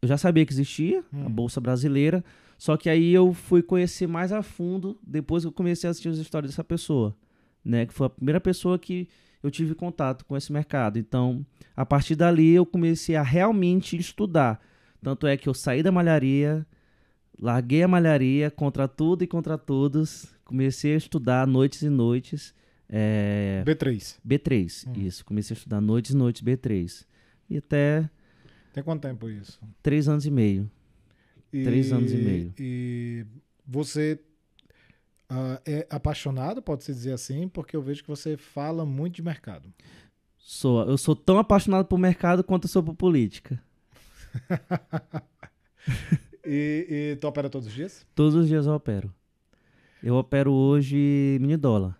[0.02, 1.30] Eu já sabia que existia, a Hum.
[1.30, 2.24] Bolsa Brasileira,
[2.58, 6.10] só que aí eu fui conhecer mais a fundo depois que eu comecei a assistir
[6.10, 7.15] as histórias dessa pessoa,
[7.65, 7.86] né?
[7.86, 9.08] Que foi a primeira pessoa que
[9.41, 10.97] eu tive contato com esse mercado.
[10.99, 14.60] Então, a partir dali eu comecei a realmente estudar.
[15.02, 16.65] Tanto é que eu saí da malharia,
[17.39, 22.54] larguei a malharia contra tudo e contra todos, comecei a estudar noites e noites.
[22.91, 24.17] é, B3.
[24.28, 24.93] B3, Hum.
[25.06, 25.23] isso.
[25.23, 27.06] Comecei a estudar noites e noites B3.
[27.47, 28.10] E até
[28.73, 29.60] Tem quanto tempo isso?
[29.84, 30.69] três anos e meio.
[31.54, 32.54] E- Três anos e meio.
[32.60, 33.25] E
[33.65, 34.19] você
[35.30, 39.72] ah, é apaixonado, pode-se dizer assim, porque eu vejo que você fala muito de mercado.
[40.38, 43.62] Sou, eu sou tão apaixonado por mercado quanto eu sou por política.
[46.46, 48.06] E, e tu opera todos os dias?
[48.15, 49.13] Todos os dias eu opero.
[50.02, 51.96] Eu opero hoje mini dólar.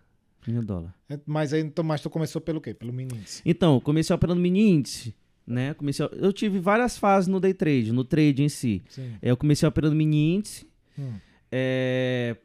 [0.46, 0.94] Mini dólar.
[1.08, 2.72] É, Mas aí, então, mas tu começou pelo quê?
[2.74, 3.42] Pelo mini índice.
[3.44, 5.14] Então, comecei operando mini índice,
[5.46, 5.74] né?
[5.74, 8.82] Comecei, a- eu tive várias fases no day trade, no trade em si.
[8.88, 9.14] Sim.
[9.22, 10.66] Eu comecei operando mini índice.
[10.98, 11.12] Hum.
[11.52, 12.36] É,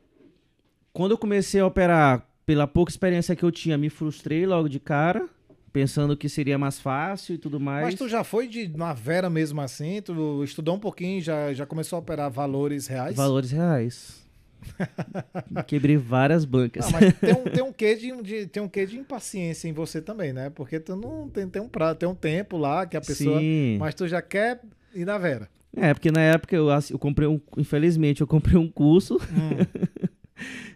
[0.95, 4.79] Quando eu comecei a operar, pela pouca experiência que eu tinha, me frustrei logo de
[4.79, 5.27] cara,
[5.73, 7.83] pensando que seria mais fácil e tudo mais.
[7.87, 10.01] Mas tu já foi de na Vera mesmo assim?
[10.01, 13.13] Tu estudou um pouquinho, já, já começou a operar valores reais?
[13.13, 14.25] Valores reais.
[15.67, 16.85] Quebrei várias bancas.
[16.85, 19.73] Ah, mas tem um, tem, um quê de, de- tem um quê de impaciência em
[19.73, 20.49] você também, né?
[20.49, 23.41] Porque tu não tem, tem um prazo, tem um tempo lá que a pessoa.
[23.41, 23.75] Sim.
[23.81, 24.61] Mas tu já quer
[24.95, 25.49] ir na Vera.
[25.75, 27.41] É, porque na época eu, eu comprei um.
[27.57, 29.19] Infelizmente, eu comprei um curso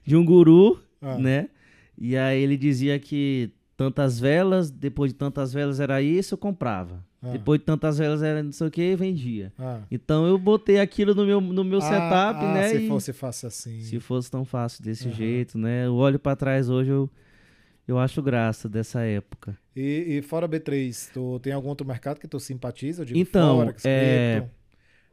[0.09, 1.17] de um guru, Ah.
[1.19, 1.49] né?
[1.97, 7.05] E aí ele dizia que tantas velas, depois de tantas velas era isso, eu comprava.
[7.21, 7.29] Ah.
[7.31, 9.53] Depois de tantas velas era não sei o que, vendia.
[9.59, 9.81] Ah.
[9.91, 12.69] Então eu botei aquilo no meu, no meu setup, Ah, né?
[12.69, 13.81] Se fosse fácil assim.
[13.81, 15.15] se fosse tão fácil desse Aham.
[15.15, 15.85] jeito, né?
[15.85, 17.09] Eu olho pra trás hoje, eu,
[17.87, 19.55] eu acho graça dessa época.
[19.75, 23.01] E, e fora B3, tu tem algum outro mercado que tu simpatiza?
[23.01, 24.47] Eu digo Então, Forex, é-?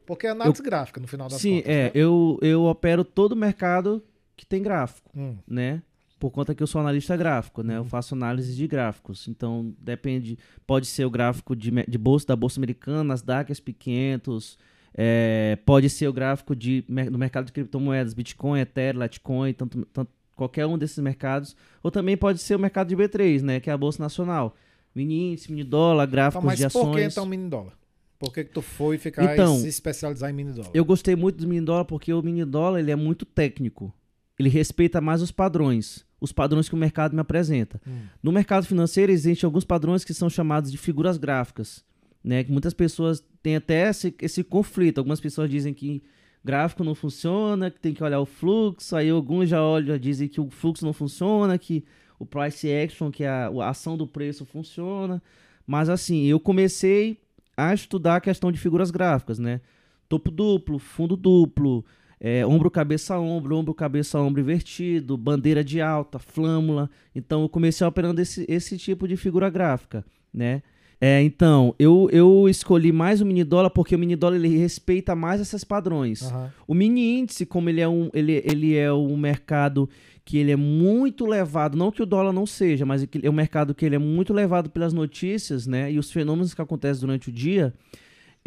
[0.05, 1.69] Porque é análise gráfica, no final das Sim, contas.
[1.69, 1.91] é, né?
[1.93, 4.01] eu, eu opero todo mercado
[4.37, 5.09] que tem gráfico.
[5.15, 5.81] Hum, né?
[6.19, 7.75] Por conta que eu sou analista gráfico, né?
[7.77, 7.89] Eu Uhum.
[7.89, 9.27] faço análise de gráficos.
[9.27, 10.37] Então, depende.
[10.65, 14.57] Pode ser o gráfico de, de bolsa da Bolsa Americana, Nasdaq, SP500.
[14.99, 20.11] é, pode ser o gráfico de, do mercado de criptomoedas, Bitcoin, Ethereum, Litecoin, tanto, tanto,
[20.35, 21.55] qualquer um desses mercados.
[21.83, 23.59] Ou também pode ser o mercado de B3, né?
[23.59, 24.55] Que é a Bolsa Nacional.
[24.95, 26.83] Mini índice, mini dólar, Tá, gráficos mas de ações.
[26.87, 27.73] por que então mini dólar?
[28.17, 30.71] Por que, que tu foi ficar Então, se especializar em mini dólar?
[30.73, 33.93] Eu gostei muito do mini dólar porque o mini dólar ele é muito técnico.
[34.37, 37.81] Ele respeita mais os padrões, os padrões que o mercado me apresenta.
[37.87, 38.01] Hum.
[38.21, 41.83] No mercado financeiro existem alguns padrões que são chamados de figuras gráficas,
[42.23, 42.43] né?
[42.43, 44.99] Que muitas pessoas têm até esse, esse conflito.
[44.99, 46.03] Algumas pessoas dizem que
[46.43, 48.95] gráfico não funciona, que tem que olhar o fluxo.
[48.95, 51.83] Aí alguns já olham, dizem que o fluxo não funciona, que
[52.19, 55.21] o price action, que é a, a ação do preço funciona.
[55.65, 57.19] Mas assim, eu comecei
[57.55, 59.61] a estudar a questão de figuras gráficas, né?
[60.07, 61.83] Topo duplo, fundo duplo,
[62.19, 66.89] é, ombro, cabeça, ombro, ombro, cabeça, ombro invertido, bandeira de alta, flâmula.
[67.15, 70.61] Então eu comecei operando esse, esse tipo de figura gráfica, né?
[70.99, 75.15] É, então, eu, eu escolhi mais o mini dólar porque o mini dólar ele respeita
[75.15, 76.23] mais esses padrões.
[76.23, 76.51] Aham.
[76.67, 79.87] O mini índice, como ele é um, ele, ele é um mercado
[80.25, 83.33] que ele é muito levado, não que o dólar não seja, mas que é um
[83.33, 87.29] mercado que ele é muito levado pelas notícias, né, e os fenômenos que acontecem durante
[87.29, 87.73] o dia,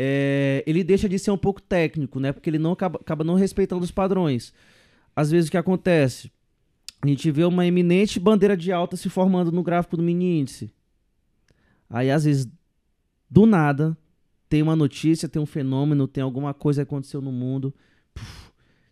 [0.02, 3.34] é, ele deixa de ser um pouco técnico, né, porque ele não acaba, acaba não
[3.34, 4.50] respeitando os padrões.
[5.14, 6.32] Às vezes o que acontece?
[7.02, 10.72] A gente vê uma eminente bandeira de alta se formando no gráfico do mini índice.
[11.90, 12.48] Aí, às vezes,
[13.28, 13.94] do nada,
[14.48, 17.74] tem uma notícia, tem um fenômeno, tem alguma coisa que aconteceu no mundo,
[18.14, 18.49] puf,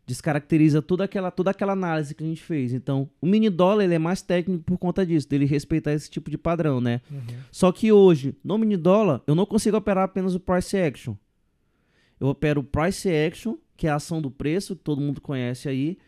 [0.09, 2.73] descaracteriza toda aquela, toda aquela análise que a gente fez.
[2.73, 6.31] Então, o mini dólar ele é mais técnico por conta disso, dele respeitar esse tipo
[6.31, 7.03] de padrão, né?
[7.11, 7.21] Uhum.
[7.53, 11.15] Só que hoje, no mini dólar, eu não consigo operar apenas o price action.
[12.19, 15.69] Eu opero o price action, que é a ação do preço, que todo mundo conhece
[15.69, 15.99] aí,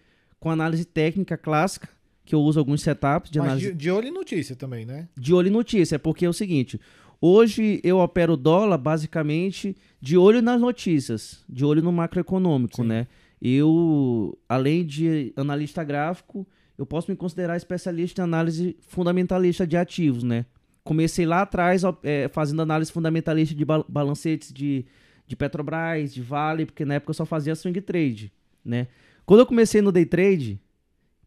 [0.40, 1.86] com análise técnica clássica,
[2.24, 5.08] que eu uso alguns setups de Mas análise de, de olho em notícia também, né?
[5.14, 6.80] de olho em notícia, é porque é o seguinte,
[7.20, 12.88] hoje eu opero o dólar basicamente de olho nas notícias, de olho no macroeconômico, Sim.
[12.88, 13.06] né?
[13.40, 20.22] Eu, além de analista gráfico, eu posso me considerar especialista em análise fundamentalista de ativos,
[20.22, 20.44] né?
[20.84, 24.84] Comecei lá atrás é, fazendo análise fundamentalista de bal- balancetes de,
[25.26, 28.32] de Petrobras, de Vale, porque na época eu só fazia swing trade,
[28.64, 28.88] né?
[29.24, 30.60] Quando eu comecei no day trade,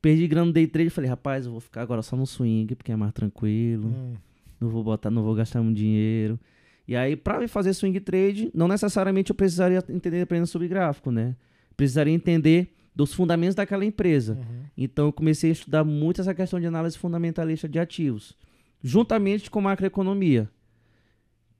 [0.02, 2.92] perdi grana no day trade, falei, rapaz, eu vou ficar agora só no swing, porque
[2.92, 3.88] é mais tranquilo.
[3.90, 4.14] Hum.
[4.60, 6.40] Não vou botar, não vou gastar muito dinheiro.
[6.88, 11.36] E aí, pra fazer swing trade, não necessariamente eu precisaria entender apenas sobre gráfico, né?
[11.76, 14.34] Precisaria entender dos fundamentos daquela empresa.
[14.36, 14.64] Uhum.
[14.78, 18.38] Então eu comecei a estudar muito essa questão de análise fundamentalista de ativos,
[18.84, 20.50] juntamente com macroeconomia,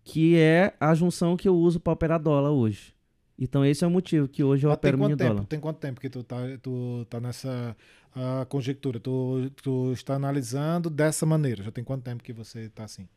[0.04, 2.94] que é a junção que eu uso para operar dólar hoje.
[3.40, 5.34] Então esse é o motivo que hoje eu Mas tem opero mini quanto tempo?
[5.34, 5.46] dólar.
[5.48, 7.76] Tem quanto tempo que tu tá, tu tá nessa
[8.16, 9.00] ah, conjectura?
[9.00, 11.64] Tu, tu está analisando dessa maneira?
[11.64, 13.08] Já tem quanto tempo que você tá assim?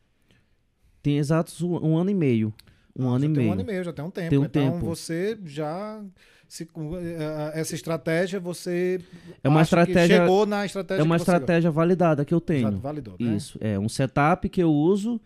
[1.03, 2.53] Tem exatos um, um ano e meio.
[2.99, 3.49] Um Ah, ano e tem meio.
[3.51, 4.31] um ano e meio, já tem um tempo.
[4.31, 4.87] Tem um então tempo.
[4.87, 6.03] você já.
[6.49, 9.01] Se, eh, essa estratégia, você.
[9.43, 12.79] É uma estratégia- Chegou na estratégia É uma estratégia validada que eu já tenho.
[12.79, 13.35] validou, né?
[13.37, 15.21] Isso, é um setup que eu uso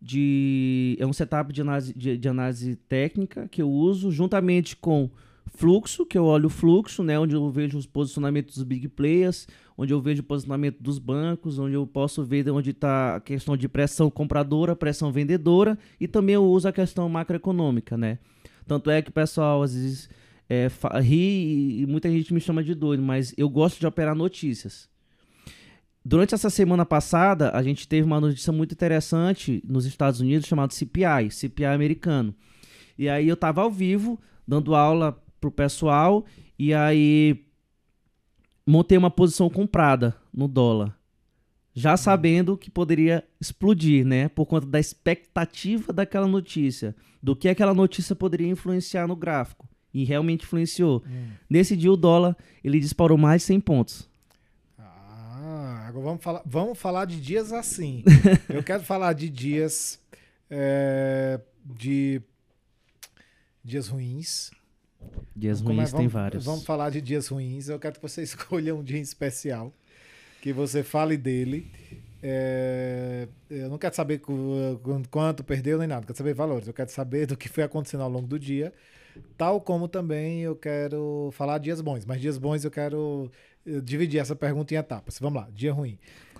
[0.00, 5.08] de é um setup de análise, de, de análise técnica que eu uso juntamente com
[5.54, 9.46] fluxo, que eu olho o fluxo, né, onde eu vejo os posicionamentos dos big players,
[9.78, 13.56] onde eu vejo o posicionamento dos bancos, onde eu posso ver onde está a questão
[13.56, 18.18] de pressão compradora, pressão vendedora, e também eu uso a questão macroeconômica, né?
[18.66, 20.10] Tanto é que pessoal às vezes
[20.48, 20.68] é,
[21.00, 24.88] ri e, muita gente me chama de doido, mas eu gosto de operar notícias.
[26.04, 30.72] Durante essa semana passada, a gente teve uma notícia muito interessante nos Estados Unidos chamado
[30.72, 32.32] CPI, CPI americano.
[32.96, 36.24] E aí eu tava ao vivo, dando aula pro pessoal,
[36.56, 37.44] e aí
[38.64, 40.96] montei uma posição comprada no dólar.
[41.74, 44.28] Já sabendo que poderia explodir, né?
[44.28, 46.96] Por conta da expectativa daquela notícia.
[47.22, 49.68] Do que aquela notícia poderia influenciar no gráfico.
[49.98, 51.02] E realmente influenciou.
[51.08, 51.28] Hum.
[51.48, 54.08] Nesse dia o dólar, ele disparou mais de 100 pontos.
[54.78, 58.04] Ah, agora vamos falar, vamos falar de dias assim.
[58.48, 59.98] Eu quero falar de dias
[60.50, 62.20] é, de
[63.64, 64.50] dias ruins.
[65.34, 66.44] Dias é- ruins tem vamos- vários.
[66.44, 67.68] Vamos falar de dias ruins.
[67.70, 69.72] Eu quero que você escolha um dia especial,
[70.42, 71.70] que você fale dele.
[72.22, 74.20] É, eu não quero saber
[75.10, 76.66] quanto perdeu nem nada, quero saber valores.
[76.66, 78.72] Eu quero saber do que foi acontecendo ao longo do dia,
[79.36, 82.04] tal como também eu quero falar dias bons.
[82.04, 83.30] Mas dias bons eu quero
[83.66, 85.18] eh, dividir essa pergunta em etapas.
[85.18, 85.98] Vamos lá, dia ruim.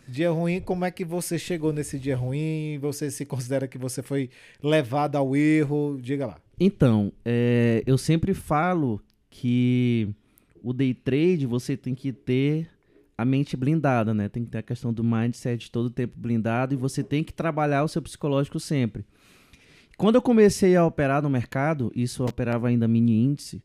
[0.08, 2.78] Dia ruim, como é que você chegou nesse dia ruim?
[2.80, 4.30] Você se considera que você foi
[4.62, 5.98] levado ao erro?
[6.00, 6.38] Diga lá.
[6.58, 10.08] Então, é, eu sempre falo que
[10.62, 12.68] o day trade você tem que ter
[13.18, 14.28] a mente blindada, né?
[14.28, 17.32] Tem que ter a questão do mindset todo o tempo blindado e você tem que
[17.32, 19.04] trabalhar o seu psicológico sempre.
[19.96, 23.62] Quando eu comecei a operar no mercado, isso eu operava ainda mini índice,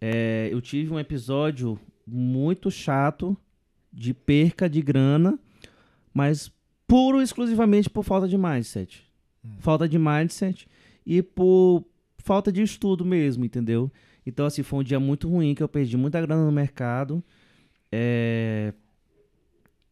[0.00, 3.36] é, eu tive um episódio muito chato
[3.92, 5.38] de perca de grana,
[6.14, 6.50] mas
[6.86, 9.04] puro e exclusivamente por falta de mindset.
[9.60, 10.66] Falta de mindset
[11.04, 11.84] e por
[12.18, 13.90] falta de estudo mesmo, entendeu?
[14.26, 17.22] Então, assim, foi um dia muito ruim que eu perdi muita grana no mercado.
[17.92, 18.72] É,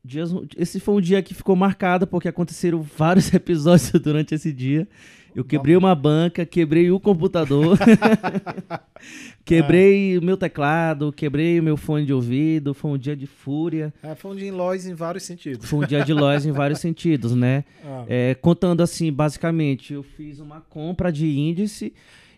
[0.05, 4.87] dias, esse foi um dia que ficou marcado porque aconteceram vários episódios durante esse dia.
[5.35, 7.77] Eu quebrei uma banca, quebrei o computador,
[9.45, 12.73] quebrei o meu teclado, quebrei o meu fone de ouvido.
[12.73, 13.93] Foi um dia de fúria.
[14.03, 15.69] É, foi um dia em Lois em vários sentidos.
[15.69, 17.65] Foi um dia de lojas em vários sentidos, né?
[17.85, 21.93] Ah, É, contando assim, basicamente, eu fiz uma compra de índice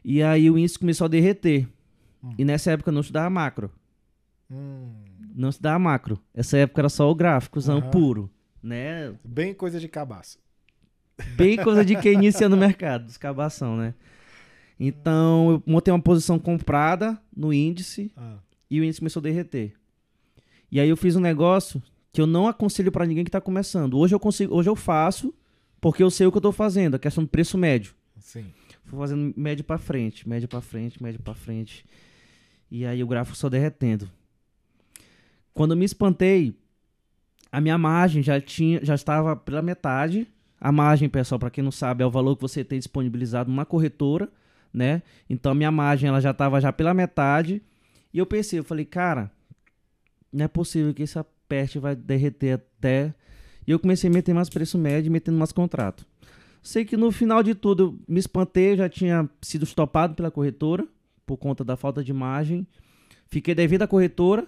[0.05, 1.68] e aí o índice começou a derreter.
[2.38, 3.70] E nessa época eu não estudava macro.
[4.50, 4.88] hum,
[5.37, 6.18] Não estudava macro.
[6.33, 7.90] Essa época era só o gráficozão Aham.
[7.90, 8.31] puro.
[8.62, 9.14] Né?
[9.22, 10.38] bem coisa de cabaço.
[11.37, 13.94] Bem coisa de quem inicia no mercado, descabação, né?
[14.81, 18.38] Então eu montei uma posição comprada no índice Ah,
[18.70, 19.75] e o índice começou a derreter.
[20.70, 23.96] E aí eu fiz um negócio que eu não aconselho pra ninguém que tá começando.
[23.99, 25.33] Hoje eu consigo, hoje eu faço
[25.81, 27.94] porque eu sei o que eu tô fazendo, a questão do preço médio.
[28.18, 28.46] sim.
[28.85, 31.85] Fui fazendo médio pra frente, médio pra frente, médio pra frente.
[32.70, 34.09] E aí o gráfico só derretendo.
[35.57, 36.55] Quando me espantei,
[37.51, 40.29] a minha margem já tinha, já estava pela metade.
[40.61, 43.64] A margem, pessoal, para quem não sabe, é o valor que você tem disponibilizado numa
[43.64, 44.29] corretora,
[44.71, 45.03] né?
[45.31, 47.62] Então a minha margem ela já estava já pela metade.
[48.12, 49.33] E eu pensei, eu falei, cara,
[50.31, 53.14] não é possível que essa peste vai derreter até.
[53.66, 56.05] E eu comecei a meter mais preço médio, metendo mais contrato.
[56.62, 60.87] Sei que no final de tudo eu me espantei, já tinha sido estopado pela corretora
[61.25, 62.67] por conta da falta de margem.
[63.27, 64.46] Fiquei devendo à corretora,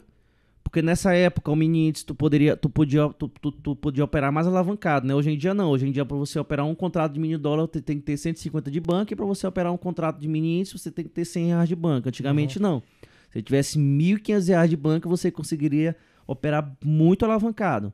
[0.68, 4.30] porque nessa época o mini índice tu poderia, tu podia, tu, tu, tu podia operar
[4.30, 5.14] mais alavancado, né?
[5.14, 5.70] Hoje em dia não.
[5.70, 8.18] Hoje em dia para você operar um contrato de mini dólar, você tem que ter
[8.18, 11.10] 150 de banca e para você operar um contrato de mini índice, você tem que
[11.10, 12.10] ter 100 reais de banca.
[12.10, 12.82] Antigamente não.
[13.30, 15.96] Se tivesse 1.500 reais de banca, você conseguiria
[16.26, 17.90] operar muito alavancado.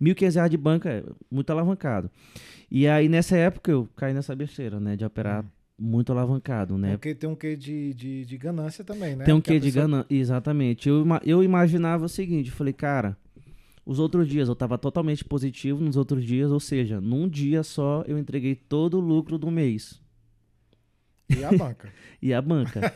[0.00, 2.10] 1.500 reais de banca é muito alavancado.
[2.70, 4.96] E aí, nessa época, eu caí nessa besteira, né?
[4.96, 5.44] De operar
[5.78, 6.92] muito alavancado, né?
[6.92, 9.24] Porque tem um quê de, de, de ganância também, né?
[9.24, 10.06] Tem um quê de pessoa- ganância.
[10.14, 10.88] Exatamente.
[10.88, 13.16] Eu, eu imaginava o seguinte, falei, cara,
[13.84, 18.02] Os outros dias eu estava totalmente positivo, nos outros dias, ou seja, num dia só
[18.08, 20.00] eu entreguei todo o lucro do mês.
[21.28, 21.88] E a banca.
[22.22, 22.92] e a banca.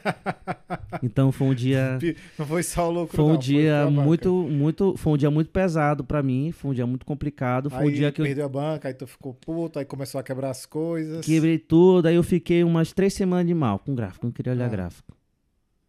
[1.02, 1.98] Então foi um dia.
[2.38, 3.16] Não foi só o lucro.
[3.16, 4.96] Foi um não, dia foi muito, muito.
[4.96, 6.52] Foi um dia muito pesado para mim.
[6.52, 7.68] Foi um dia muito complicado.
[7.70, 10.20] Foi aí um dia que perdeu eu a banca, aí tu ficou puto, aí começou
[10.20, 11.24] a quebrar as coisas.
[11.26, 12.06] quebrei tudo.
[12.06, 14.26] Aí eu fiquei umas três semanas de mal com gráfico.
[14.26, 14.68] Não queria olhar Ah.
[14.68, 15.16] gráfico.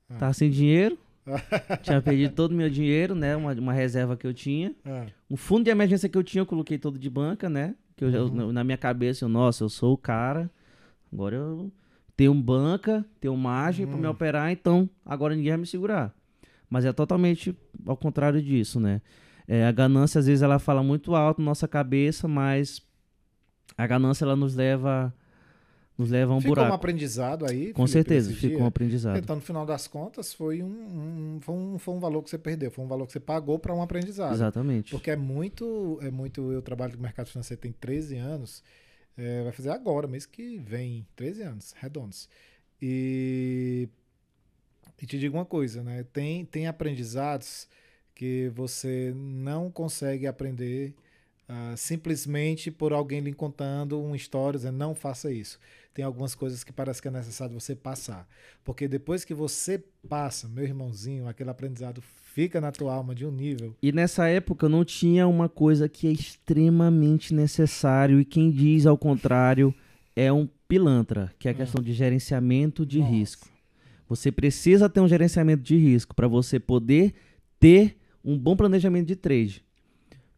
[0.09, 0.15] Ah.
[0.15, 0.97] Tava sem dinheiro.
[1.83, 3.35] tinha perdido todo o meu dinheiro, né?
[3.35, 4.73] Uma, uma reserva que eu tinha.
[4.83, 7.75] Ah, Um fundo de emergência que eu tinha, eu coloquei todo de banca, né?
[7.95, 8.51] Que eu, Uhum.
[8.51, 10.49] na minha cabeça, eu, nossa, eu sou o cara.
[11.13, 11.71] Agora eu
[12.15, 14.11] tenho banca, tenho margem pra me Hum.
[14.11, 16.13] operar, então agora ninguém vai me segurar.
[16.69, 17.55] Mas é totalmente
[17.85, 19.01] ao contrário disso, né?
[19.47, 22.81] É, a ganância, às vezes, ela fala muito alto na nossa cabeça, mas
[23.77, 25.13] a ganância, ela nos leva,
[25.97, 26.75] nos leva a um ficou um buraco.
[26.75, 27.73] aprendizado aí.
[27.73, 29.17] Com Felipe, certeza, ficou um aprendizado.
[29.17, 30.67] Então, no final das contas, foi um,
[31.35, 33.59] um- foi um, foi um valor que você perdeu, foi um valor que você pagou
[33.59, 34.33] para um aprendizado.
[34.33, 34.91] Exatamente.
[34.91, 36.51] Porque é muito, é muito.
[36.51, 38.63] Eu trabalho no mercado financeiro tem 13 anos.
[39.17, 42.29] É, vai fazer agora, mês que vem, 13 anos, redondos.
[42.81, 43.87] E,
[45.01, 46.03] e te digo uma coisa, né?
[46.11, 47.67] Tem, tem aprendizados
[48.15, 50.93] que você não consegue aprender
[51.53, 55.59] ah, simplesmente por alguém lhe contando uma história, dizendo não faça isso.
[55.93, 58.25] Tem algumas coisas que parece que é necessário você passar.
[58.63, 62.01] Porque depois que você passa, meu irmãozinho, aquele aprendizado
[62.33, 63.75] fica na tua alma de um nível.
[63.83, 68.97] E nessa época não tinha uma coisa que é extremamente necessário e quem diz ao
[68.97, 69.75] contrário
[70.15, 73.11] é um pilantra, que é a questão de gerenciamento de Nossa.
[73.11, 73.49] risco.
[74.07, 77.13] Você precisa ter um gerenciamento de risco para você poder
[77.59, 79.65] ter um bom planejamento de trade.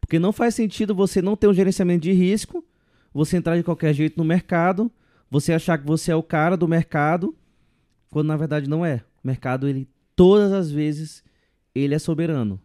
[0.04, 2.62] Porque não faz sentido você não ter um gerenciamento de risco,
[3.12, 4.92] você entrar de qualquer jeito no mercado,
[5.30, 7.34] você achar que você é o cara do mercado,
[8.10, 9.02] quando na verdade não é.
[9.22, 11.24] O mercado, ele todas as vezes,
[11.74, 12.60] ele é soberano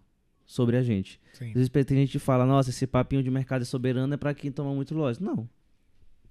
[0.46, 1.18] sobre a gente.
[1.32, 1.48] Sim.
[1.48, 4.34] Às vezes tem gente que fala, nossa, esse papinho de mercado é soberano é para
[4.34, 5.20] quem toma muito loja.
[5.22, 5.48] Não.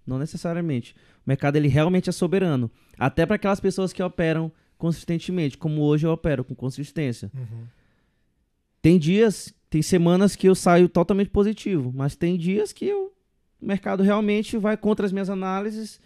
[0.07, 0.95] Não necessariamente.
[1.27, 2.71] O mercado ele realmente é soberano.
[2.99, 7.31] Até para aquelas pessoas que operam consistentemente, como hoje eu opero com consistência.
[7.35, 7.67] Uhum.
[8.83, 13.13] Tem dias, tem semanas que eu saio totalmente positivo, mas tem dias que eu-
[13.61, 16.01] o mercado realmente vai contra as minhas análises.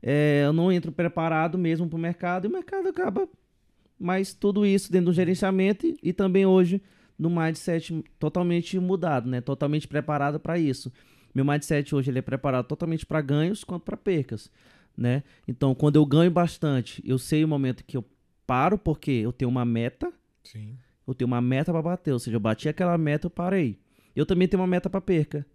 [0.00, 3.28] é, eu não entro preparado mesmo para o mercado e o mercado acaba.
[3.98, 6.80] Mas tudo isso dentro do gerenciamento e, e também hoje
[7.18, 9.40] no mindset totalmente mudado, né?
[9.40, 10.92] Totalmente preparado para isso.
[11.34, 14.52] Meu mindset hoje ele é preparado totalmente para ganhos quanto para percas,
[14.96, 15.24] né?
[15.48, 18.04] Então, quando eu ganho bastante, eu sei o momento que eu
[18.46, 20.12] paro porque eu tenho uma meta
[20.44, 20.78] Sim.
[21.08, 23.78] Eu tenho uma meta para bater, ou seja, eu bati aquela meta, eu parei.
[24.14, 25.46] Eu também tenho uma meta para perca.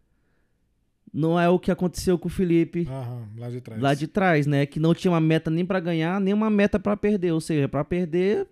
[1.14, 3.82] Não é o que aconteceu com o Felipe Aham, lá de trás.
[3.82, 4.66] lá de trás, né?
[4.66, 7.70] Que não tinha uma meta nem para ganhar, nem uma meta para perder, ou seja,
[7.70, 8.48] para perder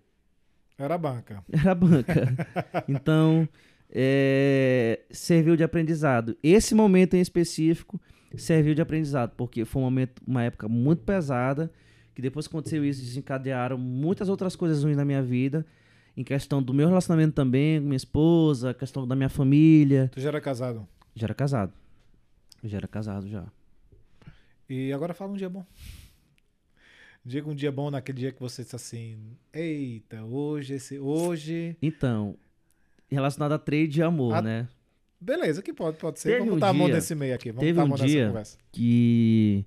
[0.77, 1.43] Era a banca.
[1.51, 2.13] era a banca.
[2.87, 3.49] então,
[3.89, 6.37] é, serviu de aprendizado.
[6.43, 7.99] Esse momento em específico
[8.35, 11.71] serviu de aprendizado, porque foi um momento, uma época muito pesada,
[12.13, 15.65] que depois que aconteceu isso, desencadearam muitas outras coisas ruins na minha vida,
[16.15, 20.09] em questão do meu relacionamento também com minha esposa, questão da minha família.
[20.13, 20.87] Tu já era casado.
[21.15, 21.73] Já era casado.
[22.63, 23.45] Já era casado já.
[24.69, 25.65] E agora fala um dia bom.
[27.23, 29.17] Diga um dia bom naquele dia que você disse assim:
[29.53, 31.75] Eita, hoje, esse, hoje.
[31.81, 32.35] Então,
[33.09, 34.67] relacionado a trade e amor, A- né?
[35.19, 36.29] Beleza, que pode, pode ser.
[36.29, 37.51] Teve Vamos um botar a mão dia- nesse meio aqui.
[37.51, 38.57] Vamos teve um dia- conversa.
[38.71, 39.63] que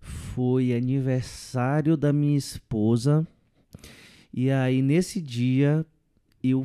[0.00, 3.26] foi aniversário da minha esposa.
[4.36, 5.86] E aí, nesse dia,
[6.44, 6.62] eu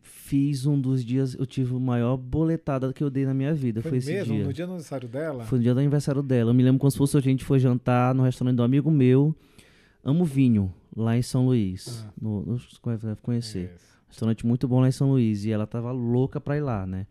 [0.00, 3.82] fiz um dos dias, eu tive a maior boletada que eu dei na minha vida.
[3.82, 4.34] Foi, Foi, esse mesmo?
[4.36, 4.44] dia.
[4.44, 5.44] No dia do aniversário dela?
[5.44, 6.50] Foi no dia do aniversário dela.
[6.50, 9.34] Eu me lembro como se fosse a gente foi jantar no restaurante do amigo meu,
[10.04, 12.06] Amo Vinho, lá em São Luís.
[12.06, 12.12] Ah.
[12.22, 13.72] No, no, você deve conhecer.
[13.74, 13.98] Isso.
[14.08, 15.44] Restaurante muito bom lá em São Luís.
[15.44, 17.08] E ela tava louca pra ir lá, né?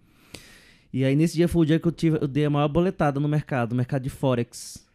[0.94, 3.20] E aí, nesse dia foi o dia que eu, tive, eu dei a maior boletada
[3.20, 4.88] no mercado, no mercado de Forex.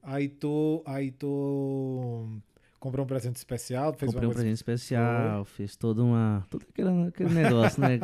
[0.00, 2.28] Aí tu, aí tu
[2.78, 6.44] comprou um presente especial, fez Comprei um presente especial, fiz toda uma.
[6.50, 7.98] Todo aquele, aquele negócio, né?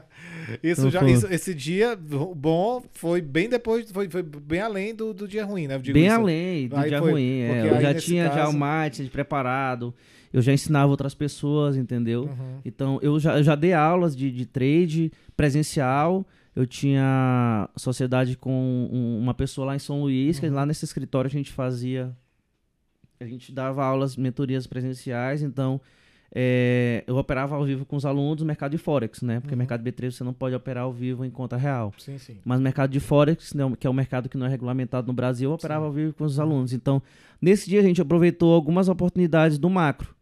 [0.62, 1.12] Isso Não já, foi.
[1.12, 5.66] isso- esse dia bom foi bem depois, foi, foi bem além do, do dia ruim,
[5.66, 5.78] né?
[5.78, 6.14] Bem isso.
[6.14, 7.40] além do Aí dia foi, ruim.
[7.40, 7.68] é.
[7.70, 9.94] Eu já tinha já caso- o mindset preparado,
[10.32, 12.22] eu já ensinava outras pessoas, entendeu?
[12.24, 12.60] Uhum.
[12.64, 16.26] Então, eu já, eu já dei aulas de, de trade presencial.
[16.56, 18.50] Eu tinha sociedade com
[18.92, 20.54] um- uma pessoa lá em São Luís, que Uhum.
[20.54, 22.10] lá nesse escritório a gente fazia.
[23.20, 25.42] A gente dava aulas, mentorias presenciais.
[25.42, 25.80] Então,
[26.34, 29.40] é, eu operava ao vivo com os alunos no mercado de Forex, né?
[29.40, 29.58] Porque Uhum.
[29.58, 31.92] mercado B3 você não pode operar ao vivo em conta real.
[31.98, 32.36] Sim, sim.
[32.44, 35.12] Mas o mercado de Forex, né, que é um mercado que não é regulamentado no
[35.12, 35.86] Brasil, eu operava Sim.
[35.86, 36.72] ao vivo com os alunos.
[36.72, 37.02] Então,
[37.40, 40.14] nesse dia a gente aproveitou algumas oportunidades do macro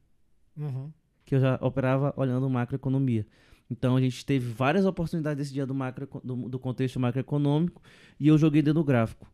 [0.57, 0.91] Uhum.
[1.25, 3.27] que eu já operava olhando macroeconomia.
[3.71, 7.83] Então a gente teve várias oportunidades desse dia do, macro, do, do contexto macroeconômico
[8.19, 9.27] e eu joguei dentro do gráfico.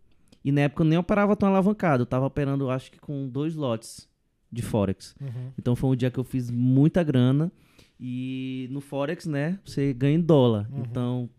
[0.45, 3.55] E na época eu nem operava tão alavancado, eu tava operando acho que com dois
[3.55, 4.09] lotes
[4.51, 5.14] de Forex.
[5.20, 5.53] Uhum.
[5.59, 7.51] Então foi um dia que eu fiz muita grana.
[7.99, 10.68] E no Forex, né, você ganha em dólar.
[10.70, 10.80] Uhum.
[10.80, 11.30] Então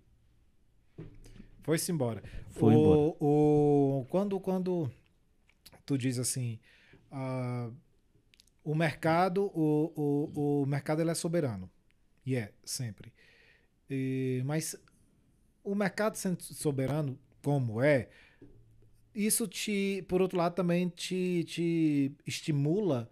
[1.64, 2.24] Foi-se embora.
[2.52, 3.16] Foi o, embora.
[3.20, 4.90] O, quando, quando
[5.86, 6.60] tu diz assim,
[7.12, 7.70] ah,
[8.64, 9.92] o mercado, o,
[10.36, 11.70] o, o mercado ele é soberano.
[12.26, 13.12] E é, sempre.
[13.90, 14.76] E- mas
[15.64, 18.10] o mercado sendo soberano, como é,
[19.16, 23.10] isso te, por outro lado, também te, te estimula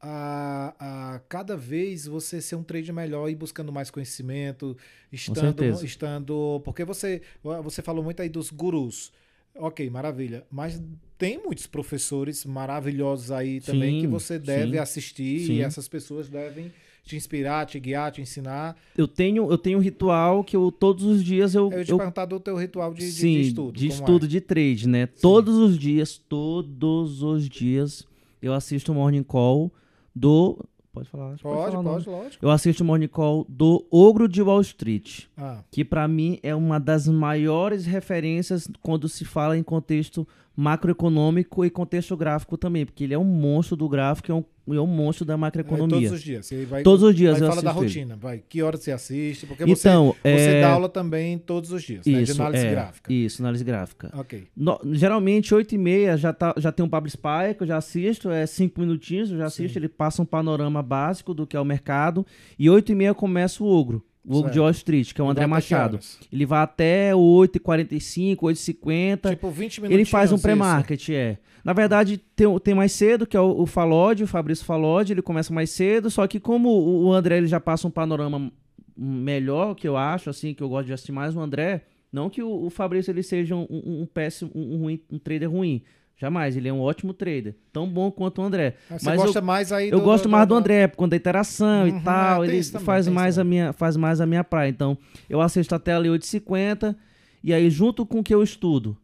[0.00, 4.76] a, a cada vez você ser um trader melhor e buscando mais conhecimento,
[5.12, 6.60] estando, estando.
[6.64, 7.22] Porque você,
[7.62, 9.12] você falou muito aí dos gurus.
[9.54, 10.44] Ok, maravilha.
[10.50, 10.82] Mas
[11.18, 15.52] tem muitos professores maravilhosos aí também que Sim, você deve sim, assistir sim.
[15.54, 16.72] e essas pessoas devem
[17.04, 18.76] te inspirar, te guiar, te ensinar.
[18.96, 21.90] eu tenho, eu tenho um ritual que eu todos os dias eu, Eu ia te
[21.90, 23.72] eu perguntar do teu ritual de, de- Sim, de estudo.
[23.72, 24.28] de como estudo é?
[24.28, 25.06] de trade, né?
[25.06, 28.06] Todos os dias, todos os dias
[28.40, 29.72] eu assisto o morning call
[30.14, 30.58] do
[30.92, 32.04] pode falar, Pode, falar o nome.
[32.04, 32.44] pode, lógico.
[32.44, 36.54] Eu assisto o morning call do Ogro de Wall Street, Ah, que pra mim é
[36.54, 40.26] uma das maiores referências quando se fala em contexto
[40.56, 44.44] macroeconômico e contexto gráfico também, porque ele é um monstro do gráfico e é um,
[44.76, 46.08] é um monstro da é macroeconomia.
[46.08, 46.46] todos os dias.
[46.46, 48.00] Você vai, Todos os dias vai eu fala da assisto ele.
[48.02, 48.42] rotina, vai.
[48.48, 49.46] Que hora você assiste?
[49.46, 50.60] Porque você, Então, você é...
[50.60, 52.22] dá aula também todos os dias, né?
[52.22, 53.12] De isso, análise é, gráfica.
[53.12, 54.10] Isso, análise gráfica.
[54.14, 54.44] Ok.
[54.56, 57.76] No- geralmente, 8 e meia já, tá, já tem um Pablo Spy que eu já
[57.76, 59.78] assisto, é 5 minutinhos, eu já assisto, Sim.
[59.80, 62.26] ele passa um panorama básico do que é o mercado.
[62.58, 64.52] E 8 e meia começa o Ogro, o Certo.
[64.52, 65.98] de Wall Street, que é o André Machado.
[66.32, 69.30] Ele vai até 8h45, 8h50.
[69.30, 69.94] Tipo, 20 minutos.
[69.94, 71.38] ele faz um pré-market, é.
[71.64, 75.22] Na verdade, tem, tem mais cedo, que é o, o Falode, o Fabrício Falode, ele
[75.22, 78.50] começa mais cedo, só que como o, o André ele já passa um panorama
[78.96, 82.42] melhor, que eu acho, assim, que eu gosto de assistir mais o André, não que
[82.42, 85.82] o, o Fabrício ele seja um, um, um péssimo, um, um ruim- um trader ruim.
[86.22, 87.52] Jamais, ele é um ótimo trader.
[87.72, 88.76] Tão bom quanto o André.
[88.88, 91.82] Você Mas gosta eu, mais aí eu gosto mais do André, por conta da interação
[91.82, 92.44] Uhum, e tal.
[92.44, 94.68] é, ele também, faz, mais a minha, faz mais a minha praia.
[94.68, 94.96] Então,
[95.28, 96.94] eu assisto até ali 8h50.
[97.42, 98.96] E aí, junto com o que eu estudo,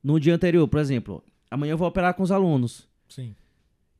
[0.00, 2.86] no dia anterior, por exemplo, amanhã eu vou operar com os alunos.
[3.08, 3.34] Sim.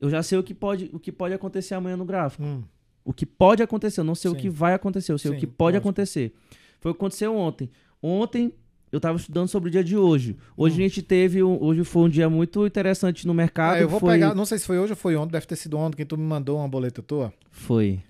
[0.01, 2.45] Eu já sei o que pode, o que pode acontecer amanhã no gráfico.
[2.45, 2.62] Hum,
[3.05, 4.36] O que pode acontecer, eu não sei Sim.
[4.36, 5.89] o que vai acontecer, eu sei Sim, o que pode lógico.
[5.89, 6.32] acontecer.
[6.78, 7.68] Foi o que aconteceu ontem.
[8.01, 8.53] Ontem
[8.91, 10.36] eu tava estudando sobre o dia de hoje.
[10.57, 10.78] Hoje Hum.
[10.84, 13.76] a gente teve, um- hoje foi um dia muito interessante no mercado.
[13.76, 15.57] Ah, eu vou foi, pegar, não sei se foi hoje ou foi ontem, deve ter
[15.57, 17.32] sido ontem que tu me mandou uma boleta tua.
[17.51, 18.01] Foi,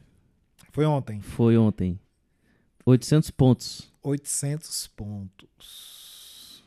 [0.72, 1.20] Foi ontem.
[1.20, 1.98] foi ontem.
[2.86, 3.92] 800 pontos.
[4.02, 6.62] 800 pontos.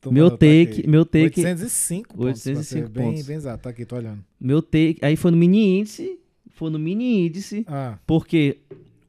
[0.00, 2.46] Tu Meu tá take, meu take, 805 pontos.
[2.46, 3.26] 805 pra ser bem, pontos.
[3.26, 4.24] bem exato, tá aqui, tô olhando.
[4.40, 6.18] meu take, aí foi no mini índice,
[6.52, 8.58] foi no mini índice, Ah, porque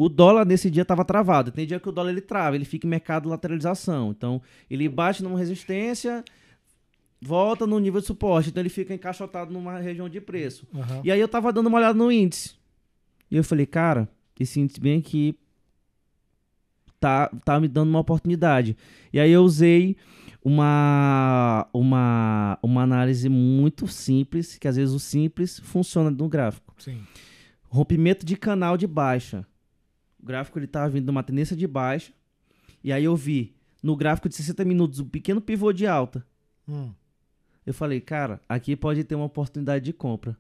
[0.03, 1.51] o dólar nesse dia tava travado.
[1.51, 4.09] Tem dia que o dólar ele trava, ele fica em mercado de lateralização.
[4.09, 6.25] Então, ele bate numa resistência,
[7.21, 10.65] volta no nível de suporte, então ele fica encaixotado numa região de preço.
[10.73, 11.01] aham.
[11.03, 12.55] E aí eu tava dando uma olhada no índice.
[13.29, 15.37] E eu falei, cara, esse índice bem aqui
[16.99, 18.75] tá, tá me dando uma oportunidade.
[19.13, 19.95] E aí eu usei
[20.43, 26.73] uma, uma, uma análise muito simples, que às vezes o simples funciona no gráfico.
[26.79, 27.03] Sim.
[27.69, 29.45] Rompimento de canal de baixa.
[30.22, 32.13] O gráfico ele tava vindo de uma tendência de baixa.
[32.84, 36.26] E aí eu vi no gráfico de 60 minutos um pequeno pivô de alta.
[36.67, 36.91] Hum.
[37.65, 40.38] Eu falei, cara, aqui pode ter uma oportunidade de compra.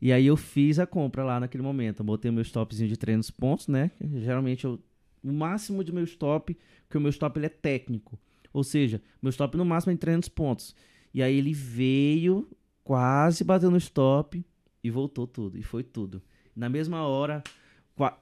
[0.00, 2.00] E aí eu fiz a compra lá naquele momento.
[2.00, 3.90] Eu botei o meu stopzinho de 300 pontos, né?
[4.00, 4.78] Geralmente eu,
[5.22, 8.18] o máximo de meu stop, porque o meu stop ele é técnico.
[8.52, 10.76] Ou seja, meu stop no máximo é em 300 pontos.
[11.12, 12.48] E aí ele veio,
[12.82, 14.44] quase bateu no stop
[14.82, 15.58] e voltou tudo.
[15.58, 16.22] E foi tudo.
[16.54, 17.42] Na mesma hora,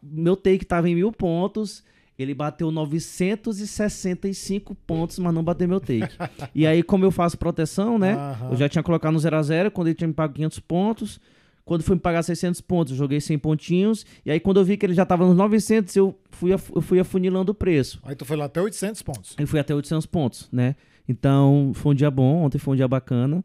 [0.03, 1.83] meu take estava em mil pontos.
[2.19, 6.15] Ele bateu 965 pontos, mas não bateu meu take.
[6.55, 8.15] e aí, como eu faço proteção, né?
[8.15, 8.51] Aham.
[8.51, 11.21] Eu já tinha colocado no 0 a 0 quando ele tinha me pago 500 pontos.
[11.65, 14.05] Quando foi me pagar 600 pontos, eu joguei 100 pontinhos.
[14.27, 16.83] E aí, quando eu vi que ele já estava nos 900, eu fui, af- eu
[16.83, 18.01] fui afunilando o preço.
[18.03, 19.35] Aí tu foi lá até 800 pontos.
[19.39, 20.75] Eu fui até 800 pontos, né?
[21.09, 22.43] Então, foi um dia bom.
[22.45, 23.45] Ontem foi um dia bacana.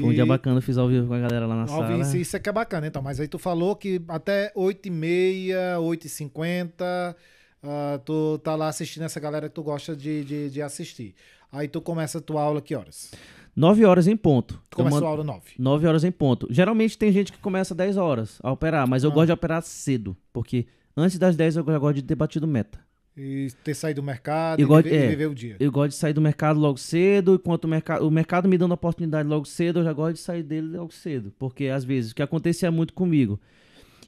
[0.00, 0.58] Foi um E- dia bacana.
[0.58, 2.02] Eu fiz ao vivo com a galera lá na Alvin, sala.
[2.02, 3.00] isso, isso é que é bacana, então.
[3.02, 7.14] Mas aí tu falou que até 8h30, 8h50,
[7.62, 11.14] ah, tu tá lá assistindo essa galera que tu gosta de, de, de assistir.
[11.52, 13.12] Aí tu começa a tua aula que horas?
[13.56, 14.60] 9 horas em ponto.
[14.68, 15.02] Tu começa eu a mando...
[15.02, 15.42] tua aula 9.
[15.58, 16.48] 9 horas em ponto.
[16.50, 19.14] Geralmente tem gente que começa 10 horas a operar, mas eu Ah.
[19.14, 20.16] gosto de operar cedo.
[20.32, 20.66] Porque
[20.96, 22.80] antes das 10 eu já gosto de ter batido meta.
[23.16, 25.08] E ter saído do mercado Eu e, gosto- viver, é.
[25.08, 25.56] viver o dia.
[25.60, 28.72] Eu gosto de sair do mercado logo cedo, enquanto o mercado, o mercado me dando
[28.72, 31.32] a oportunidade logo cedo, eu já gosto de sair dele logo cedo.
[31.38, 33.38] Porque às vezes o que acontecia muito comigo,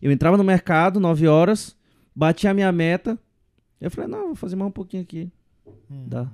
[0.03, 1.77] eu entrava no mercado 9 horas,
[2.15, 3.19] Bati a minha meta.
[3.81, 5.31] Eu falei, não, vou fazer mais um pouquinho aqui.
[5.91, 6.27] Hum, Dá.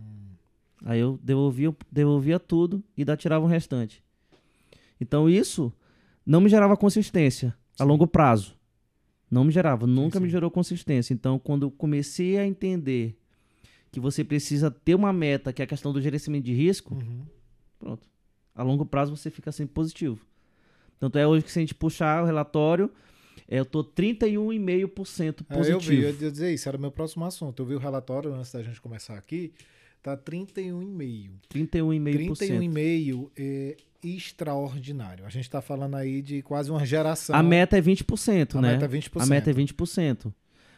[0.84, 4.02] Aí eu devolvia, devolvia tudo e ainda tirava o restante.
[5.00, 5.72] Então isso
[6.24, 7.88] não me gerava consistência a Sim.
[7.88, 8.54] longo prazo.
[9.32, 10.30] Não me gerava, nunca me sim.
[10.32, 11.14] gerou consistência.
[11.14, 13.16] Então quando eu comecei a entender
[13.90, 17.22] que você precisa ter uma meta, que é a questão do gerenciamento de risco, Uhum.
[17.78, 18.06] pronto.
[18.54, 20.24] A longo prazo você fica sempre positivo.
[21.00, 22.90] Tanto é hoje que se a gente puxar o relatório,
[23.48, 26.02] eu tô 31,5% É, eu vi, eu positivo.
[26.02, 27.62] ia dizer isso, era o meu próximo assunto.
[27.62, 29.52] Eu vi o relatório antes da gente começar aqui,
[30.02, 31.30] tá 31,5%.
[31.52, 32.32] 31,5%.
[32.32, 35.24] 31,5% é extraordinário.
[35.24, 37.34] A gente tá falando aí de quase uma geração.
[37.36, 38.72] A meta é 20%, A né?
[38.72, 39.10] meta é 20%.
[39.22, 40.32] A meta é 20%.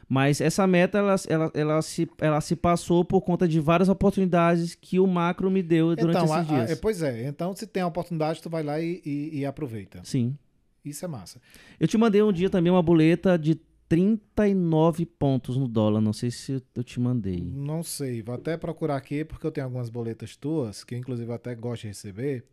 [0.06, 4.74] Mas essa meta, ela, ela, ela, se, ela se passou por conta de várias oportunidades
[4.74, 6.70] que o macro me deu durante então, esses a- a- dias.
[6.72, 10.00] é, pois é, então se tem a oportunidade, tu vai lá e, e- e aproveita.
[10.04, 10.36] Sim.
[10.84, 11.40] Isso é massa.
[11.80, 13.54] Eu te mandei um dia também uma boleta de
[13.88, 16.00] 39 pontos no dólar.
[16.00, 17.40] Não sei se eu te mandei.
[17.40, 21.34] Não sei, vou até procurar aqui, porque eu tenho algumas boletas tuas, que inclusive eu
[21.34, 22.44] até gosto de receber.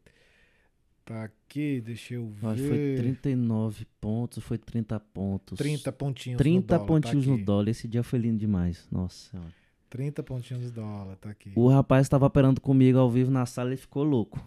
[1.03, 2.47] Tá aqui, deixa eu ver.
[2.47, 5.57] Acho que foi 39 pontos, foi 30 pontos.
[5.57, 6.87] 30 pontinhos 30 no dólar.
[6.87, 7.67] pontinhos tá no dólar.
[7.69, 8.87] Esse dia foi lindo demais.
[8.91, 9.53] Nossa senhora.
[9.89, 11.51] 30 pontinhos no dólar, tá aqui.
[11.55, 14.39] O rapaz estava operando comigo ao vivo na sala e ficou louco.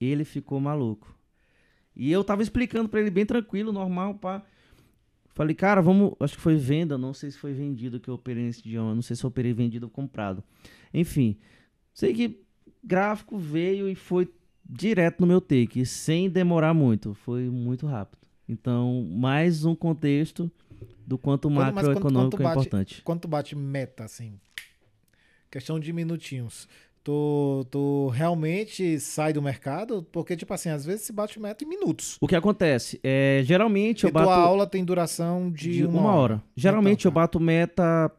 [0.00, 1.14] Ele ficou maluco.
[1.94, 4.42] E eu tava explicando pra ele bem tranquilo, normal, pá.
[5.34, 6.12] Falei, cara, vamos.
[6.20, 9.00] Acho que foi venda, não sei se foi vendido que eu operei nesse dia, não
[9.02, 10.42] sei se eu operei vendido ou comprado.
[10.92, 11.36] Enfim,
[11.94, 12.42] sei que
[12.84, 14.30] gráfico veio e foi
[14.68, 17.14] direto no meu take, sem demorar muito.
[17.14, 18.20] Foi muito rápido.
[18.48, 20.50] Então, mais um contexto
[21.06, 23.02] do quanto o Quando- mas quando- macroeconômico é bate- importante.
[23.02, 24.38] Quando tu bate meta, assim,
[25.50, 26.68] questão de minutinhos,
[27.04, 30.06] tu, tu realmente sai do mercado?
[30.12, 32.16] Porque, tipo assim, às vezes se bate meta em minutos.
[32.20, 32.98] O que acontece?
[33.02, 34.26] É, geralmente eu E bato.
[34.26, 36.42] tua aula tem duração de, de uma, hora.
[36.56, 38.10] Geralmente Então, eu bato meta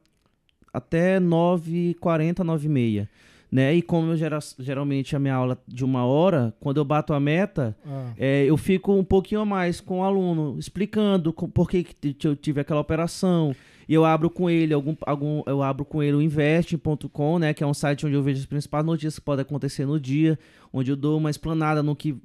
[0.74, 3.08] até 9h40, 9h30.
[3.52, 3.76] Né?
[3.76, 7.20] E como eu gera- geralmente a minha aula de uma hora, quando eu bato a
[7.20, 11.70] meta, Ah, é, eu fico um pouquinho a mais com o aluno, explicando com- por
[11.70, 13.56] que, que eu tive aquela operação.
[13.88, 17.64] E eu abro com ele algum, algum eu abro com ele o investing.com, né, que
[17.64, 20.38] é um site onde eu vejo as principais notícias que podem acontecer no dia,
[20.72, 22.18] onde eu dou uma explanada no que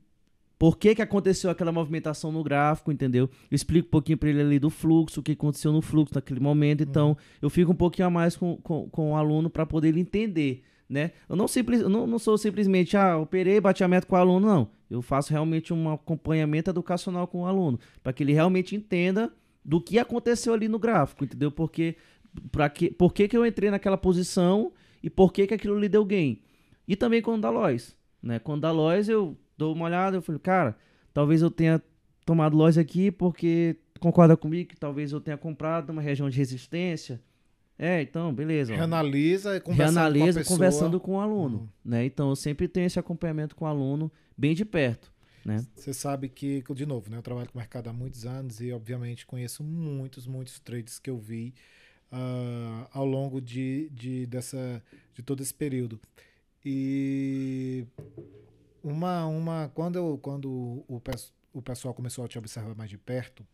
[0.59, 3.31] por que, que aconteceu aquela movimentação no gráfico, entendeu?
[3.49, 6.41] Eu explico um pouquinho para ele ali do fluxo, o que aconteceu no fluxo naquele
[6.41, 6.83] momento.
[6.83, 10.01] Então, eu fico um pouquinho a mais com, com, com o aluno para poder ele
[10.01, 11.13] entender, né?
[11.29, 14.19] Eu não, simples, eu não, não sou simplesmente, ah, operei, bati a meta com o
[14.19, 14.71] aluno, não.
[14.91, 19.33] Eu faço realmente um acompanhamento educacional com o aluno, para que ele realmente entenda
[19.69, 21.51] do que aconteceu ali no gráfico, entendeu?
[21.53, 21.95] Porque,
[22.51, 25.91] pra que, por que, que eu entrei naquela posição e por que, que aquilo lhe
[25.91, 26.41] deu gain.
[26.87, 28.39] E também com o da Lois, né?
[28.39, 30.75] Com o da Lois eu dou uma olhada, eu falei, cara,
[31.13, 31.83] talvez eu tenha
[32.25, 37.21] tomado Lois aqui porque concorda comigo que talvez eu tenha comprado uma região de resistência.
[37.79, 38.75] É, então, beleza.
[38.75, 40.57] Reanalisa, conversando Reanalisa com a pessoa.
[40.57, 41.69] conversando com o aluno, Uhum.
[41.85, 42.07] né?
[42.07, 45.13] Então eu sempre tenho esse acompanhamento com o aluno bem de perto,
[45.49, 45.67] né?
[45.75, 48.71] Você sabe que, de novo, né, eu trabalho com o mercado há muitos anos e,
[48.71, 51.55] obviamente, conheço muitos, muitos trades que eu vi
[52.13, 54.83] ah, ao longo de, de, dessa,
[55.15, 55.99] de todo esse período.
[56.65, 57.87] E
[58.83, 60.51] uma, uma, quando, eu, quando
[60.87, 61.03] o,
[61.55, 63.47] o pessoal começou a te observar mais de perto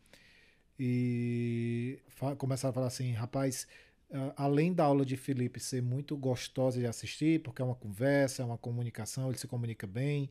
[0.79, 2.01] e
[2.39, 3.69] começaram a falar assim, rapaz,
[4.13, 8.43] ah, além da aula de Felipe ser muito gostosa de assistir, porque é uma conversa,
[8.43, 10.29] é uma comunicação, ele se comunica bem,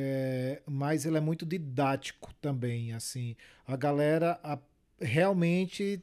[0.00, 3.34] é, mas ele é muito didático também, assim.
[3.66, 4.58] A galera a-
[5.00, 6.00] realmente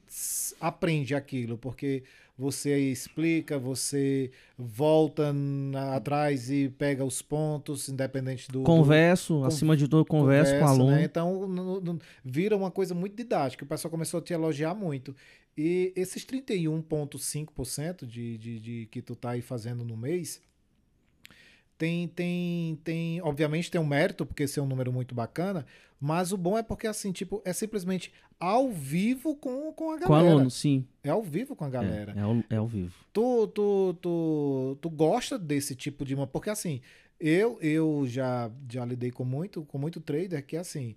[0.59, 2.03] aprende aquilo, porque
[2.37, 8.59] você explica, você volta na- atrás e pega os pontos, independente do...
[8.59, 10.95] do- Converso, con- acima de tudo, converso com o conversa, aluno.
[10.97, 11.03] né?
[11.05, 13.63] Então no- no- vira uma coisa muito didática.
[13.63, 15.15] O pessoal começou a te elogiar muito.
[15.57, 20.41] E esses 31,5% de, de, de que tu tá aí fazendo no mês
[21.77, 25.65] tem, tem, tem, obviamente tem um mérito, porque esse é um número muito bacana,
[25.99, 30.07] mas o bom é porque, assim, tipo, é simplesmente ao vivo com, com a galera.
[30.07, 30.85] Com aluno, sim.
[31.03, 32.13] É ao vivo com a É, galera.
[32.15, 32.93] É, ao, é ao vivo.
[33.13, 36.27] Tu, tu, tu, tu gosta desse tipo de uma.
[36.27, 36.81] Porque assim,
[37.19, 40.95] eu, eu já, já lidei com muito, com muito trader que assim,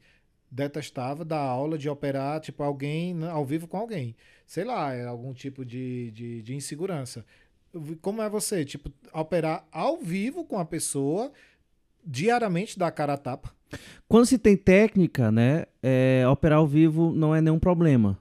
[0.50, 4.16] detestava dar aula de operar, tipo, alguém né, ao vivo com alguém.
[4.46, 7.24] Sei lá, é algum tipo de, de, de insegurança.
[8.00, 8.64] Como é você?
[8.64, 11.30] Tipo, operar ao vivo com a pessoa,
[12.04, 13.52] diariamente dar cara a tapa.
[14.08, 18.18] Quando se tem técnica, né, é, operar ao vivo não é nenhum problema.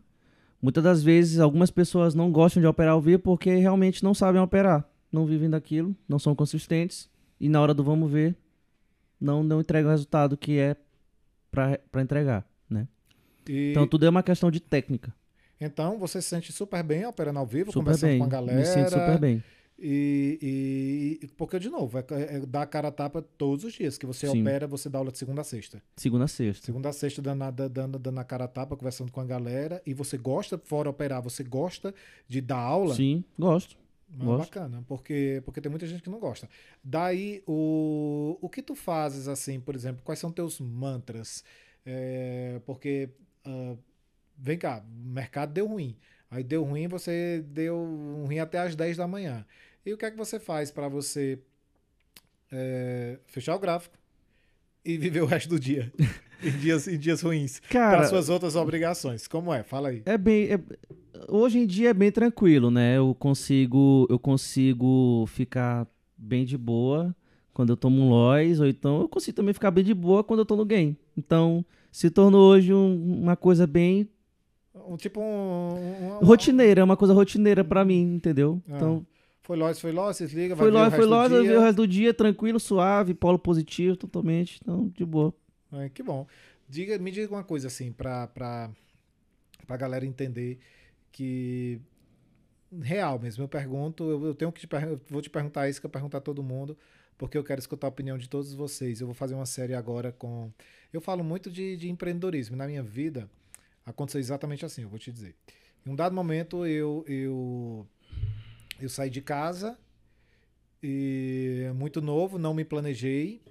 [0.61, 4.41] Muitas das vezes, algumas pessoas não gostam de operar ao vivo porque realmente não sabem
[4.41, 4.87] operar.
[5.11, 7.09] Não vivem daquilo, não são consistentes.
[7.39, 8.35] E na hora do vamos ver,
[9.21, 10.75] não, não entregam o resultado que é
[11.51, 12.87] para entregar, né?
[13.47, 15.13] E, Então tudo é uma questão de técnica.
[15.59, 18.19] Então você se sente super bem operando ao vivo, Super conversando bem.
[18.19, 18.59] com a galera.
[18.59, 19.43] Me sinto super bem.
[19.79, 22.03] E, e- porque, de novo, é,
[22.37, 23.97] é dar a cara a tapa todos os dias.
[23.97, 24.41] Que você Sim.
[24.41, 25.81] opera, você dá aula de segunda a sexta.
[25.95, 26.65] Segunda a sexta.
[26.65, 29.81] Segunda a sexta, dando, a- dando, dando a cara a tapa, conversando com a galera.
[29.85, 31.93] E você gosta, fora operar, você gosta
[32.27, 32.95] de dar aula.
[32.95, 33.77] Sim, gosto.
[34.19, 34.39] Ah, Gosto.
[34.49, 36.47] bacana, porque, porque tem muita gente que não gosta.
[36.81, 41.43] Daí, o, o que tu fazes, assim, por exemplo, quais são teus mantras?
[41.85, 43.09] É, porque,
[43.43, 43.75] ah,
[44.37, 45.95] vem cá, o mercado deu ruim.
[46.29, 49.45] Aí deu ruim, você deu um ruim até às 10 da manhã.
[49.85, 51.39] E o que é que você faz para você
[52.51, 53.95] é, fechar o gráfico
[54.83, 55.91] e viver o resto do dia?
[56.43, 57.59] em, dias, em dias ruins.
[57.69, 59.27] Cara, Para suas outras obrigações.
[59.27, 59.63] Como é?
[59.63, 60.01] Fala aí.
[60.05, 60.49] É bem.
[60.51, 60.59] é-
[61.29, 62.97] hoje em dia é bem tranquilo, né?
[62.97, 67.15] Eu consigo, eu consigo ficar bem de boa
[67.53, 70.41] quando eu tomo um Lois, ou então eu consigo também ficar bem de boa quando
[70.41, 70.95] eu tô no game.
[71.17, 74.07] Então, se tornou hoje um- uma coisa bem
[74.87, 78.61] Um, tipo um, um- rotineira, é uma coisa rotineira pra mim, entendeu?
[78.69, 79.05] Ah, Então,
[79.41, 81.77] Foi loja, foi loja, vocês ligam, foi vai ver foi Lois, eu vi o resto
[81.77, 85.33] do dia tranquilo, suave, polo positivo totalmente, então de boa.
[85.71, 86.27] É, que bom.
[86.69, 88.69] Diga, me diga uma coisa assim, pra, pra,
[89.65, 90.59] pra galera entender
[91.11, 91.79] que.
[92.81, 95.85] Real mesmo, eu pergunto, eu, eu tenho que te eu vou te perguntar isso que
[95.85, 96.77] eu perguntar a todo mundo,
[97.17, 98.99] porque eu quero escutar a opinião de todos vocês.
[98.99, 100.51] Eu vou fazer uma série agora com.
[100.91, 102.57] Eu falo muito de, de empreendedorismo.
[102.57, 103.29] Na minha vida,
[103.87, 105.35] aconteceu exatamente assim, eu vou te dizer.
[105.85, 107.87] Em um dado momento, eu, eu,
[108.79, 109.79] eu saí de casa,
[110.83, 113.41] e muito novo, não me planejei,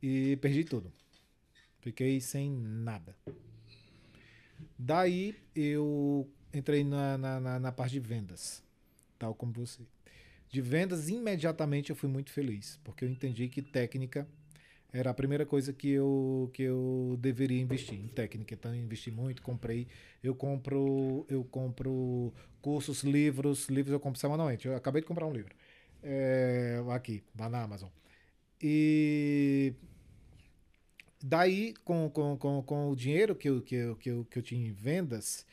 [0.00, 0.92] e perdi tudo.
[1.80, 3.16] Fiquei sem nada.
[4.78, 8.62] Daí eu entrei na, na, na, na parte de vendas,
[9.18, 9.82] tal como você.
[10.48, 14.26] De vendas, imediatamente eu fui muito feliz, porque eu entendi que técnica
[14.92, 18.54] era a primeira coisa que eu, que eu deveria investir em técnica.
[18.54, 19.86] Então eu investi muito, comprei.
[20.22, 24.66] Eu compro, eu compro cursos, livros, livros eu compro semanalmente.
[24.66, 25.54] Eu acabei de comprar um livro.
[26.02, 27.88] É, aqui, lá na Amazon.
[28.60, 29.74] E
[31.22, 34.42] daí, com, com, com, com o dinheiro que eu, que, eu, que, eu, que eu
[34.42, 35.46] tinha em vendas,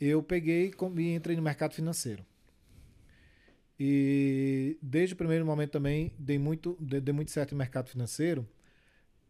[0.00, 2.24] eu peguei e entrei no mercado financeiro.
[3.78, 8.46] E desde o primeiro momento também dei muito, dei muito certo no mercado financeiro.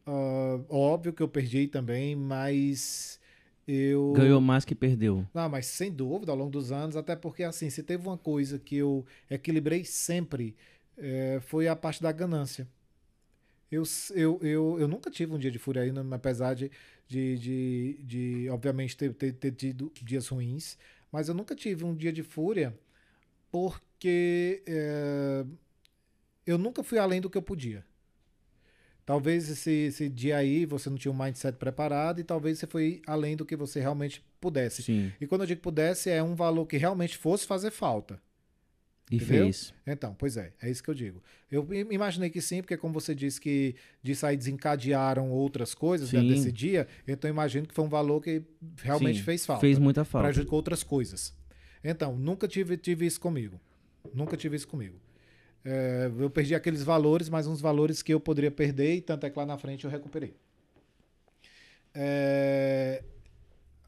[0.07, 3.21] Ah, óbvio que eu perdi também, mas
[3.67, 4.13] eu.
[4.15, 5.27] Ganhou mais que perdeu.
[5.33, 8.59] Não, mas sem dúvida, ao longo dos anos, até porque assim, se teve uma coisa
[8.59, 10.55] que eu equilibrei sempre,
[10.99, 12.67] eh, foi a parte da ganância.
[13.71, 13.85] Eu,
[14.15, 16.71] eu, eu, eu nunca tive um dia de fúria ainda, apesar de,
[17.09, 20.77] de, de, de, obviamente, ter, ter, ter tido dias ruins,
[21.11, 22.79] mas eu nunca tive um dia de fúria
[23.51, 25.45] porque eh,
[26.47, 27.85] eu nunca fui além do que eu podia.
[29.13, 33.03] Talvez esse, esse dia aí você não tinha um mindset preparado e talvez você foi
[33.07, 34.83] além do que você realmente pudesse.
[34.83, 35.13] Sim.
[35.21, 38.19] E quando eu digo pudesse, é um valor que realmente fosse fazer falta.
[39.11, 39.45] E Entendeu?
[39.45, 39.75] fez.
[39.87, 41.23] Então, pois é, é isso que eu digo.
[41.51, 46.09] Eu im- imaginei que sim, porque como você disse que disso aí desencadearam outras coisas
[46.09, 46.17] Sim.
[46.21, 48.43] dentro desse dia, então eu imagino que foi um valor que
[48.83, 49.61] realmente Sim, fez falta.
[49.61, 50.29] Fez muita falta.
[50.29, 51.35] Prejudicou outras coisas.
[51.85, 53.61] Então, nunca tive, tive isso comigo.
[54.15, 54.99] Nunca tive isso comigo.
[55.65, 59.31] É, eu perdi aqueles valores, mas uns valores que eu poderia perder, e tanto é
[59.31, 60.35] que lá na frente eu recuperei.
[61.95, 63.03] É,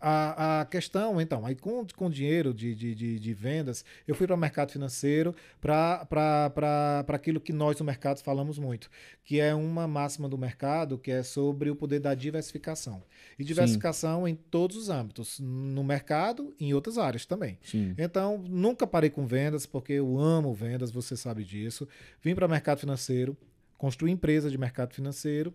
[0.07, 4.27] a, a questão, então, aí com, com dinheiro de, de, de, de vendas, eu fui
[4.27, 8.91] para o mercado financeiro para aquilo que nós no mercado falamos muito,
[9.25, 13.03] que é uma máxima do mercado que é sobre o poder da diversificação.
[13.39, 17.59] E diversificação em todos os âmbitos, no mercado e em outras áreas também.
[17.63, 17.95] Sim.
[17.97, 21.89] Então, nunca parei com vendas, porque eu amo vendas, você sabe disso.
[22.23, 23.35] Vim para o mercado financeiro,
[23.79, 25.55] construí empresa de mercado financeiro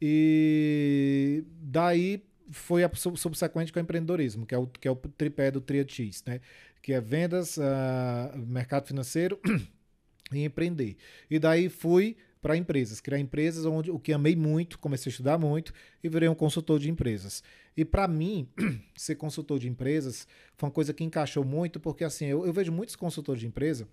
[0.00, 4.96] e daí foi a sub- subsequente com o empreendedorismo, que é o, que é o
[4.96, 6.40] tripé do Triad X, né?
[6.82, 9.38] Que é vendas, ah, mercado financeiro
[10.32, 10.96] e empreender.
[11.30, 15.38] E daí fui para empresas, criar empresas onde o que amei muito, comecei a estudar
[15.38, 15.72] muito
[16.02, 17.42] e virei um consultor de empresas.
[17.76, 18.48] E para mim,
[18.96, 20.26] ser consultor de empresas
[20.56, 23.88] foi uma coisa que encaixou muito, porque assim, eu, eu vejo muitos consultores de empresa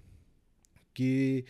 [0.93, 1.45] que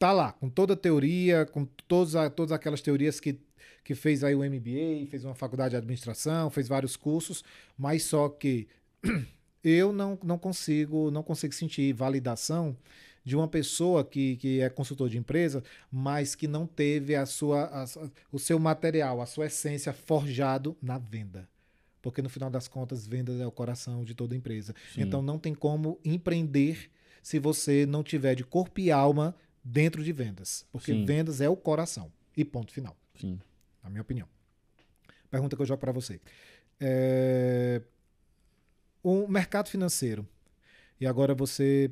[0.00, 3.38] tá lá, com toda a teoria, com todas, a- todas aquelas teorias que,
[3.84, 7.44] que fez aí o MBA, fez uma faculdade de administração, fez vários cursos,
[7.78, 8.66] mas só que
[9.62, 12.74] eu não, não consigo não consigo sentir validação
[13.22, 17.64] de uma pessoa que, que é consultor de empresa, mas que não teve a sua,
[17.66, 17.84] a
[18.32, 21.46] o seu material, a sua essência forjado na venda.
[22.00, 24.74] Porque no final das contas, vendas é o coração de toda empresa.
[24.94, 25.02] Sim.
[25.02, 26.90] Então não tem como empreender
[27.22, 30.66] se você não tiver de corpo e alma dentro de vendas.
[30.72, 31.04] Porque Sim.
[31.04, 32.12] vendas é o coração.
[32.36, 33.38] E ponto final, Sim.
[33.82, 34.28] na minha opinião.
[35.30, 36.20] Pergunta que eu jogo para você.
[36.78, 37.82] É,
[39.02, 40.26] o mercado financeiro.
[41.00, 41.90] E agora você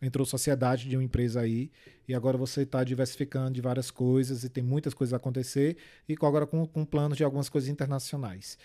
[0.00, 1.70] entrou sociedade de uma empresa aí
[2.06, 5.76] e agora você está diversificando de várias coisas e tem muitas coisas a acontecer
[6.08, 8.58] e agora com, com planos de algumas coisas internacionais.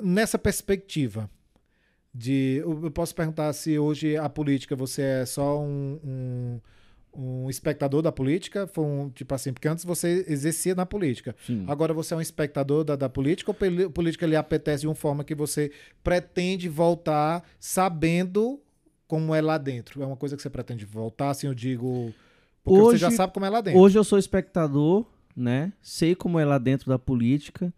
[0.00, 1.28] Nessa perspectiva
[2.14, 6.60] de, eu posso perguntar se hoje a política você é só um, um
[7.16, 11.34] um espectador da política, foi um, tipo assim, porque antes você exercia na política.
[11.46, 11.64] Sim.
[11.66, 14.94] Agora você é um espectador da, da política ou a política lhe apetece de uma
[14.94, 15.72] forma que você
[16.04, 18.60] pretende voltar sabendo
[19.08, 20.02] como é lá dentro?
[20.02, 22.12] É uma coisa que você pretende voltar, assim, eu digo.
[22.62, 23.80] Porque hoje, você já sabe como é lá dentro.
[23.80, 25.72] Hoje eu sou espectador, né?
[25.80, 27.72] Sei como é lá dentro da política,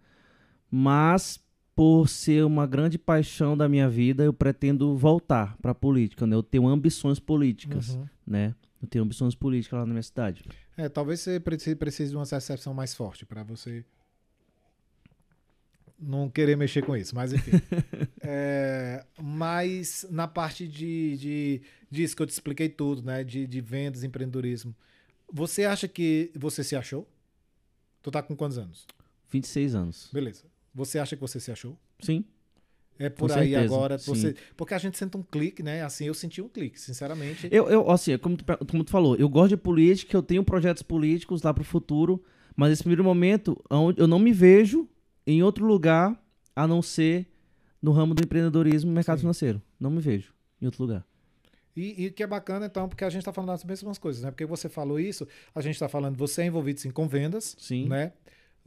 [0.70, 1.38] mas
[1.76, 6.34] por ser uma grande paixão da minha vida, eu pretendo voltar para a política, né?
[6.34, 8.06] Eu tenho ambições políticas, uhum.
[8.26, 8.54] né?
[8.80, 10.44] Eu tenho ambições políticas lá na minha cidade.
[10.76, 13.84] É, talvez você precise de uma recepção mais forte para você
[15.98, 17.50] não querer mexer com isso, mas enfim.
[18.22, 23.24] é, mas na parte de, de disso que eu te expliquei tudo, né?
[23.24, 24.74] De, de vendas, empreendedorismo.
[25.32, 27.06] Você acha que você se achou?
[28.02, 28.86] Tu tá com quantos anos?
[29.30, 30.10] 26 anos.
[30.12, 30.44] Beleza.
[30.72, 31.76] Você acha que você se achou?
[32.00, 32.24] Sim.
[32.98, 33.98] É por Com aí certeza, agora.
[33.98, 35.82] Você, porque a gente sente um clique, né?
[35.82, 37.48] Assim, eu senti um clique, sinceramente.
[37.50, 40.82] Eu, eu assim, como tu, como tu falou, eu gosto de política, eu tenho projetos
[40.82, 42.22] políticos lá para o futuro,
[42.56, 43.62] mas nesse primeiro momento,
[43.96, 44.88] eu não me vejo
[45.26, 46.20] em outro lugar
[46.56, 47.26] a não ser
[47.80, 49.22] no ramo do empreendedorismo e mercado Sim.
[49.22, 49.62] financeiro.
[49.78, 51.06] Não me vejo em outro lugar.
[51.76, 54.32] E, e que é bacana, então, porque a gente está falando das mesmas coisas, né?
[54.32, 57.88] Porque você falou isso, a gente está falando, você é envolvido sim com vendas, sim.
[57.88, 58.12] né?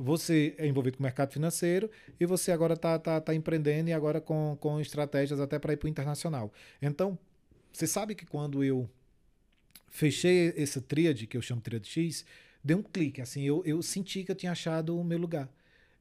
[0.02, 1.90] Você é envolvido com o mercado financeiro
[2.20, 5.78] e você agora está tá, tá empreendendo e agora com, com estratégias até para ir
[5.78, 6.52] para o internacional.
[6.82, 7.18] Então,
[7.72, 8.90] você sabe que quando eu
[9.90, 12.26] fechei essa tríade, que eu chamo tríade X,
[12.64, 15.48] deu um clique, assim, eu, eu senti que eu tinha achado o meu lugar.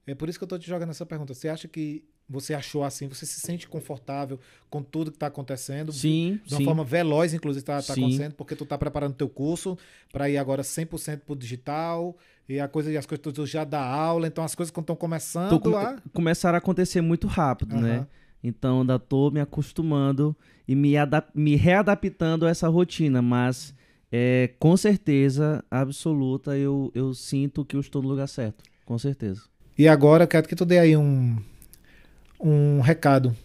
[0.06, 1.34] É por isso que eu estou te jogando essa pergunta.
[1.34, 4.38] Você acha que você achou assim, você se sente confortável
[4.70, 5.92] com tudo que está acontecendo.
[5.92, 6.64] Sim, De uma sim.
[6.64, 9.76] forma veloz, inclusive, está tá acontecendo, porque tu está preparando teu curso
[10.12, 12.16] para ir agora 100% para o digital,
[12.48, 15.76] e a coisa, as coisas tu já dá aula, então as coisas estão começando com,
[15.76, 15.98] a...
[16.12, 17.82] Começaram a acontecer muito rápido, uhum.
[17.82, 18.06] né?
[18.42, 20.34] Então ainda estou me acostumando
[20.66, 20.94] e me,
[21.34, 23.74] me readaptando a essa rotina, mas
[24.10, 29.42] é, com certeza absoluta eu, eu sinto que eu estou no lugar certo, com certeza.
[29.76, 31.36] E agora eu quero que tu dê aí um,
[32.40, 33.36] um recado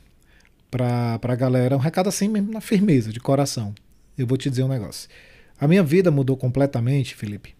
[0.72, 3.74] para a galera, um recado assim mesmo na firmeza, de coração.
[4.18, 5.10] Eu vou te dizer um negócio.
[5.60, 7.56] A minha vida mudou completamente, Felipe.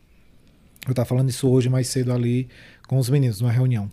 [0.86, 2.48] Eu estava falando isso hoje mais cedo ali
[2.88, 3.90] com os meninos, numa reunião.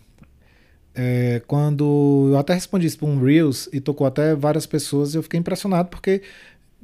[0.95, 5.23] É, quando eu até respondi isso para um Reels e tocou até várias pessoas, eu
[5.23, 6.21] fiquei impressionado porque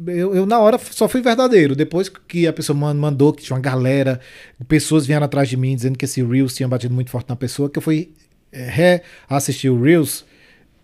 [0.07, 1.75] eu, eu, na hora só fui verdadeiro.
[1.75, 4.19] Depois que a pessoa mandou, que tinha uma galera,
[4.67, 7.69] pessoas vieram atrás de mim dizendo que esse Reels tinha batido muito forte na pessoa,
[7.69, 8.11] que eu fui
[8.51, 10.25] é, reassistir o Reels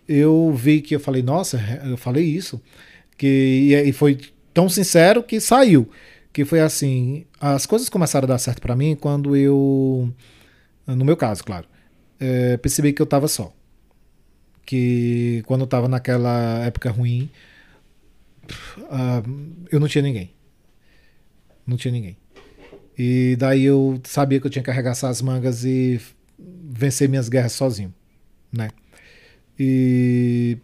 [0.08, 2.60] eu vi que eu falei, nossa, eu falei isso.
[3.16, 4.18] Que, e, foi
[4.52, 5.88] tão sincero que saiu.
[6.32, 10.12] Que foi assim, as coisas começaram a dar certo para mim quando eu,
[10.86, 11.66] no meu caso, claro,
[12.20, 13.52] é, percebi que eu tava só.
[14.64, 17.30] Que quando eu tava naquela época ruim,
[18.78, 20.32] uh, eu não tinha ninguém.
[21.66, 22.16] Não tinha ninguém.
[22.98, 26.00] E daí eu sabia que eu tinha que arregaçar as mangas e
[26.38, 27.94] vencer minhas guerras sozinho,
[28.52, 28.70] né?
[29.58, 30.58] E,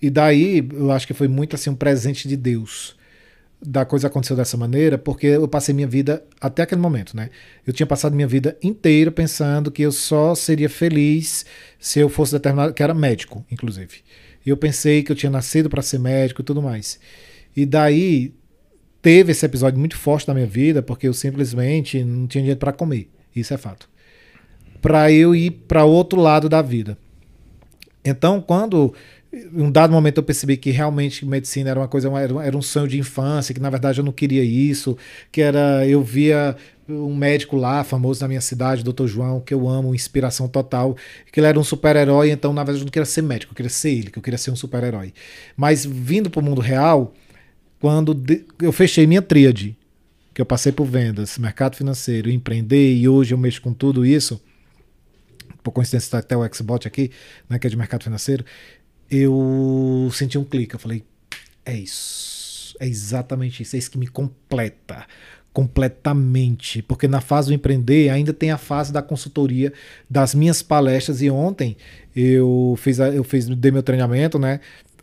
[0.00, 2.98] e daí eu acho que foi muito assim um presente de Deus
[3.62, 7.28] da coisa aconteceu dessa maneira, porque eu passei minha vida até aquele momento, né?
[7.66, 11.44] Eu tinha passado minha vida inteira pensando que eu só seria feliz
[11.78, 14.02] se eu fosse determinado, que era médico, inclusive.
[14.44, 16.98] Eu pensei que eu tinha nascido para ser médico e tudo mais.
[17.54, 18.32] E daí
[19.02, 22.72] teve esse episódio muito forte na minha vida, porque eu simplesmente não tinha dinheiro para
[22.72, 23.10] comer.
[23.36, 23.90] Isso é fato.
[24.80, 26.96] Para eu ir para outro lado da vida.
[28.04, 28.94] Então, quando
[29.32, 32.10] em um dado momento eu percebi que realmente medicina era uma coisa,
[32.42, 34.96] era um sonho de infância, que na verdade eu não queria isso,
[35.30, 36.56] que era eu via
[36.88, 39.06] um médico lá, famoso na minha cidade, Dr.
[39.06, 40.96] João, que eu amo, inspiração total,
[41.30, 43.70] que ele era um super-herói, então na verdade eu não queria ser médico, eu queria
[43.70, 45.14] ser ele, que eu queria ser um super-herói.
[45.56, 47.14] Mas vindo para o mundo real,
[47.78, 48.20] quando
[48.60, 49.76] eu fechei minha tríade,
[50.34, 54.40] que eu passei por vendas, mercado financeiro, empreender e hoje eu mexo com tudo isso,
[55.62, 57.10] por coincidência até o Xbot aqui,
[57.48, 58.44] né, que é de mercado financeiro,
[59.10, 60.74] eu senti um clique.
[60.74, 61.04] Eu falei,
[61.64, 62.76] é isso.
[62.78, 63.76] É exatamente isso.
[63.76, 65.06] É isso que me completa.
[65.52, 66.80] Completamente.
[66.82, 69.72] Porque na fase do empreender ainda tem a fase da consultoria
[70.08, 71.20] das minhas palestras.
[71.20, 71.76] E ontem
[72.14, 74.60] eu fiz, eu fiz dei meu treinamento, né?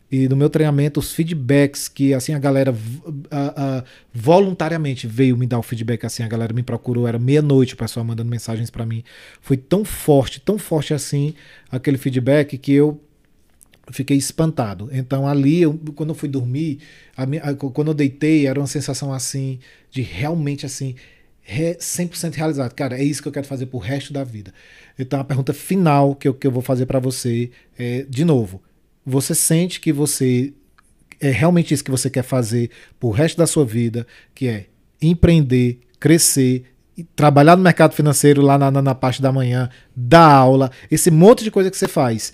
[0.10, 3.84] E no meu treinamento, os feedbacks que assim a galera uh, uh,
[4.14, 8.06] voluntariamente veio me dar o feedback, assim, a galera me procurou, era meia-noite o pessoal
[8.06, 9.04] mandando mensagens para mim.
[9.42, 11.34] Foi tão forte, tão forte assim
[11.70, 13.02] aquele feedback que eu
[13.92, 14.90] fiquei espantado.
[14.92, 16.80] Então ali, eu, quando eu fui dormir,
[17.16, 19.60] a a, quando eu deitei, era uma sensação assim,
[19.92, 20.96] de realmente assim,
[21.42, 22.74] re, 100% realizado.
[22.74, 24.54] Cara, é isso que eu quero fazer pro resto da vida.
[24.98, 28.62] Então a pergunta final que eu, que eu vou fazer para você é, de novo,
[29.10, 30.54] você sente que você
[31.20, 34.06] é realmente isso que você quer fazer pro resto da sua vida,
[34.36, 34.66] que é
[35.02, 36.66] empreender, crescer,
[37.16, 41.44] trabalhar no mercado financeiro lá na, na, na parte da manhã, dar aula, esse monte
[41.44, 42.34] de coisa que você faz.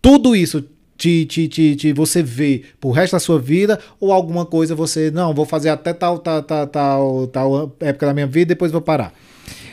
[0.00, 0.64] Tudo isso
[0.96, 5.10] te, te, te, te, você vê pro resto da sua vida ou alguma coisa você,
[5.10, 8.72] não, vou fazer até tal, tal, tal, tal, tal época da minha vida e depois
[8.72, 9.12] vou parar.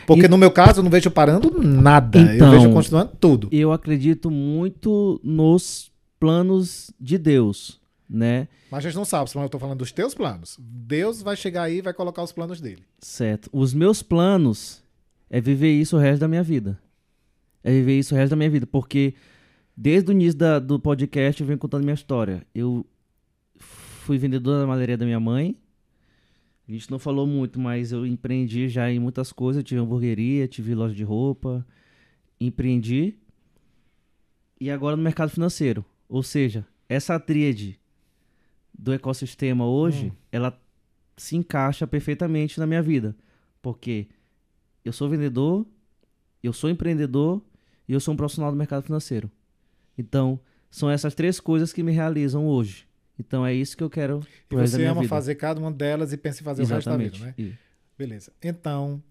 [0.06, 0.28] Porque e...
[0.28, 3.48] no meu caso eu não vejo parando nada, então, eu vejo continuando tudo.
[3.52, 5.91] Eu acredito muito nos
[6.22, 8.48] planos de Deus, né?
[8.70, 10.58] Mas a gente não sabe, eu estou falando dos teus planos.
[10.60, 12.84] Deus vai chegar aí e vai colocar os planos dele.
[13.00, 13.50] Certo.
[13.52, 14.84] Os meus planos
[15.30, 16.80] é viver isso o resto da minha vida.
[17.64, 19.16] É viver isso o resto da minha vida, porque
[19.76, 22.46] Desde o início da, do podcast eu venho contando minha história.
[22.54, 22.86] Eu
[23.58, 25.58] fui vendedor da malharia da minha mãe.
[26.68, 29.60] A gente não falou muito, mas eu empreendi já em muitas coisas.
[29.60, 31.66] Eu tive hamburgueria, tive loja de roupa,
[32.40, 33.18] empreendi.
[34.60, 35.84] E agora no mercado financeiro.
[36.12, 37.80] Ou seja, essa tríade
[38.78, 40.12] do ecossistema hoje, hum.
[40.30, 40.62] ela
[41.16, 43.16] se encaixa perfeitamente na minha vida.
[43.62, 44.10] Porque
[44.84, 45.66] eu sou vendedor,
[46.44, 47.42] eu sou empreendedor
[47.88, 49.32] e eu sou um profissional do mercado financeiro.
[49.98, 50.38] Então,
[50.70, 52.86] são essas três coisas que me realizam hoje.
[53.18, 54.20] Então é isso que eu quero.
[54.50, 55.10] E você ama vida.
[55.10, 57.22] fazer cada uma delas e pensa em fazer Exatamente.
[57.22, 57.56] o resto da vida, né?
[57.56, 57.58] E...
[57.98, 58.34] Beleza.
[58.44, 59.02] Então,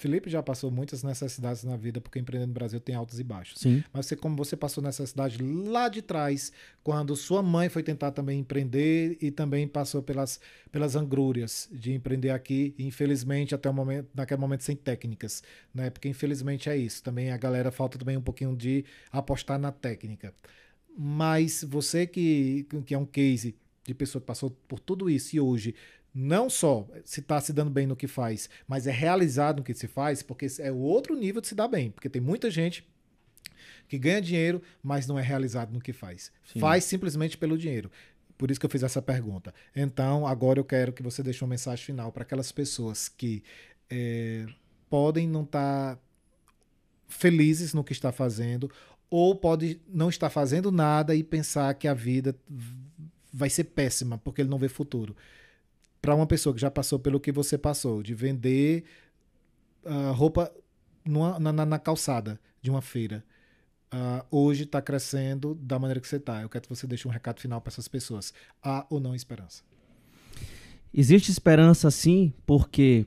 [0.00, 3.60] Felipe já passou muitas necessidades na vida, porque empreender no Brasil tem altos e baixos.
[3.60, 3.84] Sim.
[3.92, 6.50] Mas você, como você passou necessidade lá de trás,
[6.82, 10.40] quando sua mãe foi tentar também empreender e também passou pelas,
[10.72, 15.42] pelas angrúrias de empreender aqui, infelizmente até o momento, naquele momento sem técnicas,
[15.74, 15.90] né?
[15.90, 17.02] Porque infelizmente é isso.
[17.02, 20.32] Também a galera falta também um pouquinho de apostar na técnica.
[20.96, 25.40] Mas você que, que é um case de pessoa que passou por tudo isso e
[25.40, 25.74] hoje
[26.14, 29.74] não só se está se dando bem no que faz, mas é realizado no que
[29.74, 31.90] se faz, porque é outro nível de se dar bem.
[31.90, 32.86] Porque tem muita gente
[33.88, 36.32] que ganha dinheiro, mas não é realizado no que faz.
[36.44, 36.60] Sim.
[36.60, 37.90] Faz simplesmente pelo dinheiro.
[38.36, 39.54] Por isso que eu fiz essa pergunta.
[39.74, 43.42] Então, agora eu quero que você deixe uma mensagem final para aquelas pessoas que
[43.88, 44.46] é,
[44.88, 46.02] podem não estar tá
[47.06, 48.70] felizes no que está fazendo,
[49.10, 52.34] ou pode não estar fazendo nada e pensar que a vida
[53.32, 55.16] vai ser péssima, porque ele não vê futuro
[56.00, 58.84] para uma pessoa que já passou pelo que você passou, de vender
[59.84, 60.52] uh, roupa
[61.04, 63.24] numa, na, na, calçada de uma feira,
[63.92, 66.42] uh, hoje está crescendo da maneira que você está.
[66.42, 68.32] Eu quero que você deixe um recado final para essas pessoas.
[68.62, 69.62] Há ou não esperança?
[70.92, 73.06] Existe esperança sim, porque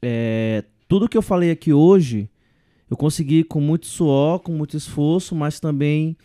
[0.00, 2.30] é, tudo que eu falei aqui hoje
[2.90, 6.16] eu consegui com muito suor, com muito esforço, mas também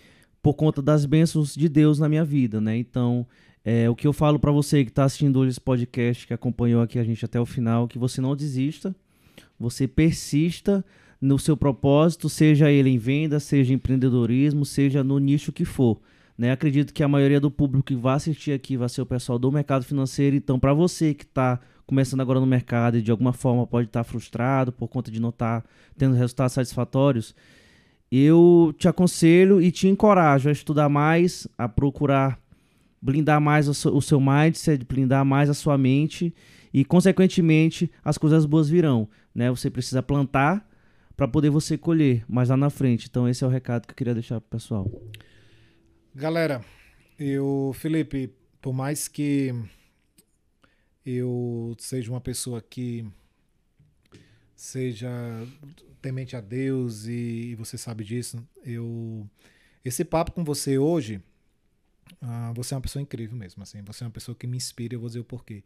[0.42, 2.78] por conta das bênçãos de Deus na minha vida, né?
[2.78, 3.26] Então,
[3.72, 6.82] é, o que eu falo para você que está assistindo hoje esse podcast, que acompanhou
[6.82, 8.96] aqui a gente até o final, que você não desista,
[9.60, 10.84] você persista
[11.22, 16.02] no seu propósito, seja ele em venda, seja em empreendedorismo, seja no nicho que for.
[16.36, 16.52] Né?
[16.52, 19.52] Acredito que a maioria do público que vai assistir aqui vai ser o pessoal do
[19.52, 20.36] mercado financeiro.
[20.36, 24.04] Então, para você que está começando agora no mercado e de alguma forma pode estar
[24.04, 27.36] tá frustrado por conta de não estar tá tendo resultados satisfatórios,
[28.12, 32.40] eu te aconselho e te encorajo a estudar mais, a procurar
[33.02, 36.34] blindar mais o seu, mindset, blindar mais a sua mente
[36.74, 39.10] e, consequentemente, as coisas boas virão.
[39.34, 39.50] Né?
[39.50, 40.68] Você precisa plantar
[41.16, 43.08] para poder você colher mais lá na frente.
[43.10, 44.92] Então, esse é o recado que eu queria deixar para o pessoal.
[46.16, 46.64] Galera,
[47.18, 49.54] eu, Felipe, por mais que
[51.06, 53.06] eu seja uma pessoa que
[54.56, 55.10] seja
[56.02, 59.28] temente a Deus e, e você sabe disso, eu
[59.84, 61.22] esse papo com você hoje
[62.22, 63.82] ah, você é uma pessoa incrível mesmo, assim.
[63.84, 65.64] Você é uma pessoa que me inspira, eu vou dizer o porquê.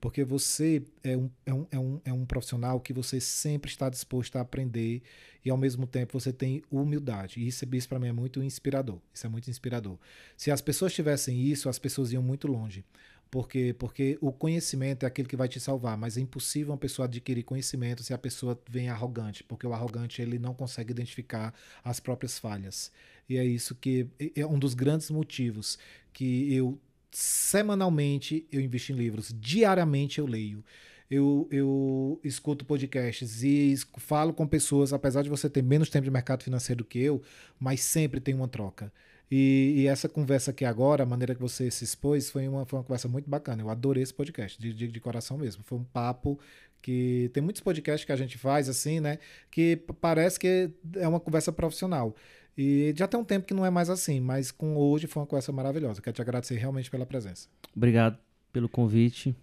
[0.00, 3.88] Porque você é um, é, um, é, um, é um profissional que você sempre está
[3.88, 5.00] disposto a aprender
[5.44, 7.38] e ao mesmo tempo você tem humildade.
[7.38, 8.98] E isso, isso para mim é muito inspirador.
[9.14, 9.96] Isso é muito inspirador.
[10.36, 12.84] Se as pessoas tivessem isso, as pessoas iam muito longe.
[13.32, 17.06] Porque, porque o conhecimento é aquele que vai te salvar, mas é impossível uma pessoa
[17.06, 21.98] adquirir conhecimento se a pessoa vem arrogante, porque o arrogante ele não consegue identificar as
[21.98, 22.92] próprias falhas.
[23.26, 24.06] E é isso que
[24.36, 25.78] é um dos grandes motivos
[26.12, 26.78] que eu
[27.10, 30.62] semanalmente eu investo em livros, diariamente eu leio.
[31.10, 36.10] Eu, eu escuto podcasts e falo com pessoas, apesar de você ter menos tempo de
[36.10, 37.22] mercado financeiro que eu,
[37.58, 38.92] mas sempre tem uma troca.
[39.34, 42.78] E, e, essa conversa aqui agora, a maneira que você se expôs, foi uma, foi
[42.78, 43.62] uma conversa muito bacana.
[43.62, 45.64] Eu adorei esse podcast, de, de, de coração mesmo.
[45.64, 46.38] Foi um papo
[46.82, 49.18] que tem muitos podcasts que a gente faz assim, né?
[49.50, 52.14] Que parece que é uma conversa profissional.
[52.58, 55.26] E já tem um tempo que não é mais assim, mas com hoje foi uma
[55.26, 56.02] conversa maravilhosa.
[56.02, 57.48] Quero te agradecer realmente pela presença.
[57.74, 58.18] Obrigado
[58.52, 59.34] pelo convite.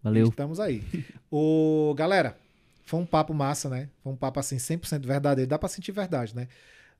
[0.00, 0.28] Valeu.
[0.28, 0.80] Estamos aí.
[1.28, 2.38] o galera,
[2.84, 3.88] foi um papo massa, né?
[4.00, 5.48] Foi um papo assim 100% verdadeiro.
[5.48, 6.46] Dá para sentir verdade, né?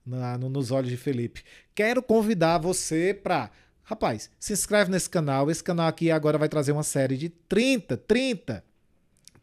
[0.05, 1.45] Na, no, nos olhos de Felipe.
[1.75, 3.51] Quero convidar você para
[3.85, 5.51] Rapaz, se inscreve nesse canal.
[5.51, 8.65] Esse canal aqui agora vai trazer uma série de 30, 30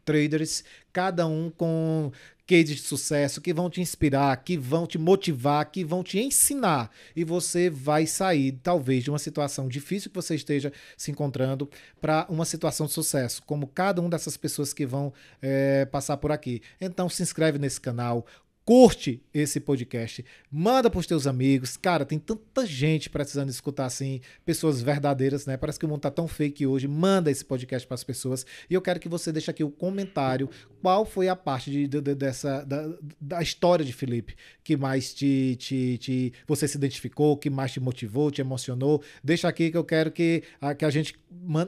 [0.04, 2.10] traders, cada um com
[2.46, 6.90] cases de sucesso que vão te inspirar, que vão te motivar, que vão te ensinar.
[7.14, 12.26] E você vai sair, talvez, de uma situação difícil que você esteja se encontrando para
[12.28, 16.60] uma situação de sucesso, como cada um dessas pessoas que vão é, passar por aqui.
[16.80, 18.26] Então se inscreve nesse canal,
[18.64, 21.76] curte esse podcast, manda para os teus amigos.
[21.76, 25.56] Cara, tem tanta gente precisando escutar assim, pessoas verdadeiras, né?
[25.56, 26.86] Parece que o mundo tá tão fake hoje.
[26.86, 28.46] Manda esse podcast para as pessoas.
[28.68, 30.48] E eu quero que você deixe aqui o comentário
[30.82, 35.56] qual foi a parte de, de, dessa da, da, história de Felipe que mais te,
[35.56, 39.02] te, te você se identificou, que mais te motivou, te emocionou.
[39.22, 41.18] Deixa aqui que eu quero que a, que a gente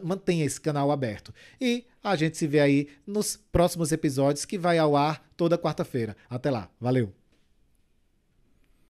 [0.03, 1.33] mantenha esse canal aberto.
[1.61, 6.17] E a gente se vê aí nos próximos episódios que vai ao ar toda quarta-feira.
[6.29, 6.69] Até lá.
[6.81, 7.22] Valeu!